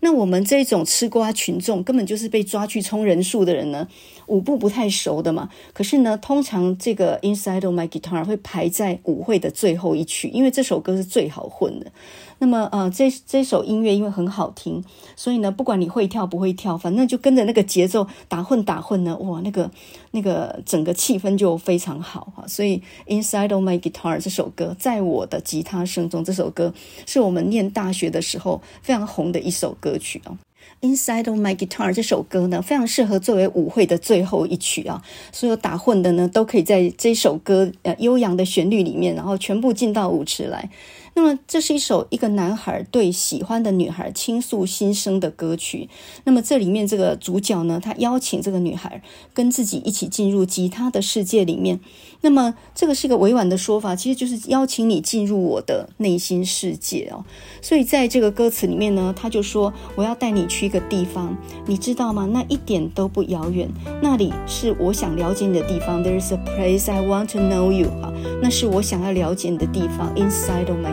[0.01, 3.87] 那我们这种吃瓜群众，根本就是被抓去充人数的人呢，
[4.27, 5.49] 舞步不太熟的嘛。
[5.73, 11.93] 可是呢，通常这个 Inside of My Guitar 会排在舞会的最后一曲，因为这首歌是最好混的。
[12.39, 14.83] 那么，呃，这这首音乐因为很好听，
[15.17, 19.71] 所以呢，不管你会跳不会跳，反正就跟着那个节奏打混打混呢，哇，那个
[20.11, 22.45] 那个整个气氛就非常好哈。
[22.47, 22.83] 所以
[23.23, 26.75] 《Inside of My Guitar》这首歌，在我的吉他声中，这首歌
[27.07, 30.37] 是我们念大学的时候非常红的一首歌曲哦。
[30.81, 35.03] Inside of My Guitar》这首歌呢，非常适合作为舞会的最后一曲啊。
[35.33, 40.69] 所有打混的呢，都可以在这首歌呃悠扬的旋律里面，然后全部进到舞池来。
[41.17, 45.89] 那么，这是一首一个男孩对喜欢的女孩倾诉心声的歌曲。
[46.25, 49.03] 那么，这里面这个主角呢，他邀请这个女孩
[49.33, 51.79] 跟自己一起进入吉他的世界里面。
[52.23, 57.25] 那么，这个是一个委婉的说法，其实就是邀请你进入我的内心世界哦。
[57.63, 61.37] 所以，在这个歌词里面呢，他就说：“我要带你去一个地方，
[61.67, 62.27] 你知道吗？
[62.33, 63.69] 那一点都不遥远，
[64.03, 66.03] 那里是我想了解你的地方。
[66.03, 67.91] There is a place I want to know you。
[68.03, 68.13] 哈，
[68.43, 70.13] 那是我想要了解你的地方。
[70.17, 70.93] Inside of my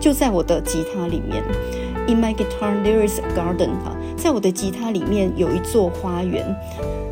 [0.00, 1.42] 就在我的吉他里面。
[2.06, 3.70] In my guitar there is a garden。
[3.84, 6.44] 哈，在我的吉他里面有一座花园，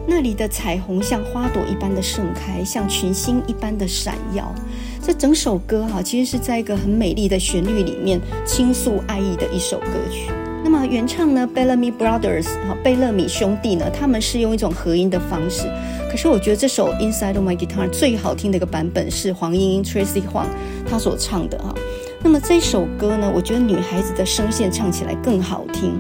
[0.07, 4.55] 那里的彩虹像花朵一般的盛开，像群星一般的闪耀。
[5.01, 10.31] 这整首歌哈，其实是在一个很美丽的旋律里面倾诉爱意的一首歌曲。
[10.63, 15.65] 那么原唱呢，Bellamy Brothers 哈，贝勒米兄弟呢，他们是用一种合音的方式。
[16.13, 20.45] 可是我觉得这首 Inside of My Guitar 最好听的一个版本是黄莺莺 Tracy Huang
[20.87, 21.75] 她所唱的哈。
[22.23, 25.99] 那么这首歌呢，我觉得女孩子的声线唱起来更好听，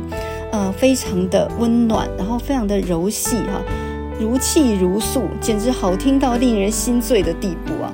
[0.53, 3.63] 呃，非常的温暖，然后非常的柔细哈，
[4.21, 7.91] 如泣如诉，简直好听到令人心醉的地步啊。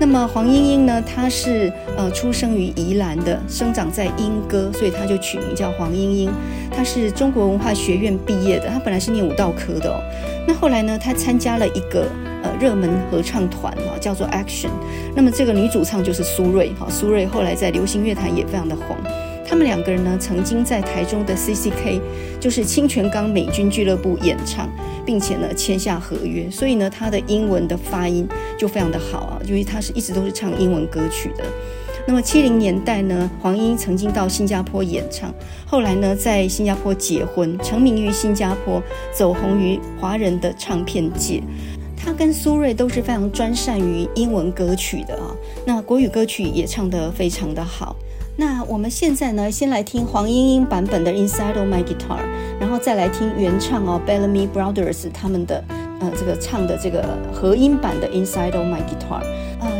[0.00, 6.30] 那么黄莺莺呢，她是呃出生于宜兰的，生长在莺歌，所以她就取名叫黄莺莺。
[6.70, 10.00] 她是中国文化学院毕业的，她本来是念舞蹈科的哦。
[10.46, 12.06] 那后来呢，她参加了一个。
[12.40, 14.68] 呃，热门合唱团哈，叫做 Action。
[15.12, 18.96] 那么这个女主唱就是苏芮哈，苏芮后来在流行乐坛也非常的红。
[19.48, 21.98] 他们两个人呢，曾经在台中的 CCK，
[22.38, 24.68] 就是清泉岗美军俱乐部演唱，
[25.06, 26.50] 并且呢签下合约。
[26.50, 28.28] 所以呢，他的英文的发音
[28.58, 31.44] 就非常的好啊，因为他是一直都是唱英文歌曲的。
[32.06, 35.34] 那么七零年代呢，黄英曾经到新加坡演唱，
[35.64, 38.82] 后来呢在新加坡结婚，成名于新加坡，
[39.14, 41.42] 走红于华人的唱片界。
[41.96, 45.34] 他跟苏芮都是非常专擅于英文歌曲的啊，
[45.66, 47.96] 那国语歌曲也唱得非常的好。
[48.40, 52.20] 那我们现在呢，先来听黄莺莺版本的《Inside of My Guitar》，
[52.60, 55.64] 然后再来听原唱哦，Bellamy Brothers 他们的。
[56.00, 59.20] 呃，这个唱的这个合音版的《Inside of My Guitar》，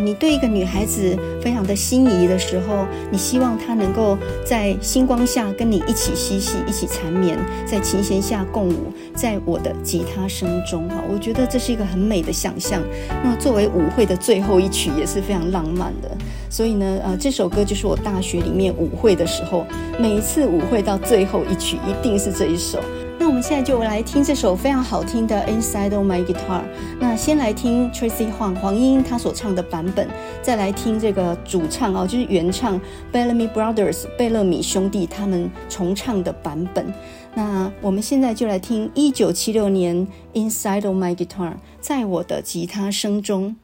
[0.04, 12.82] 你对一个女孩子非常的心仪的时候，你希望她能够在星光下跟你一起嬉戏，一起缠绵，在琴弦下共舞，在我的吉他声中，哈，我觉得这是一个很美的想象。
[13.22, 16.10] 那作为舞会的最后一曲，也是非常浪漫的。
[16.50, 19.66] 所以呢，呃，这首歌就是我大学里面舞会的时候，
[19.98, 22.78] 每一次舞会到最后一曲，一定是这一首。
[23.20, 26.60] 那我们现在就来听这首非常好听的《Inside of My Guitar》。
[27.00, 30.08] 那先来听 Tracy 黄黄莺她所唱的版本，
[30.40, 32.80] 再来听这个主唱哦，就是原唱
[33.12, 36.94] Bellamy Brothers 贝勒米兄弟他们重唱的版本。
[37.34, 41.50] 那我们现在就来听一九七六年《Inside of My Guitar》
[41.80, 43.56] 在我的吉他声中。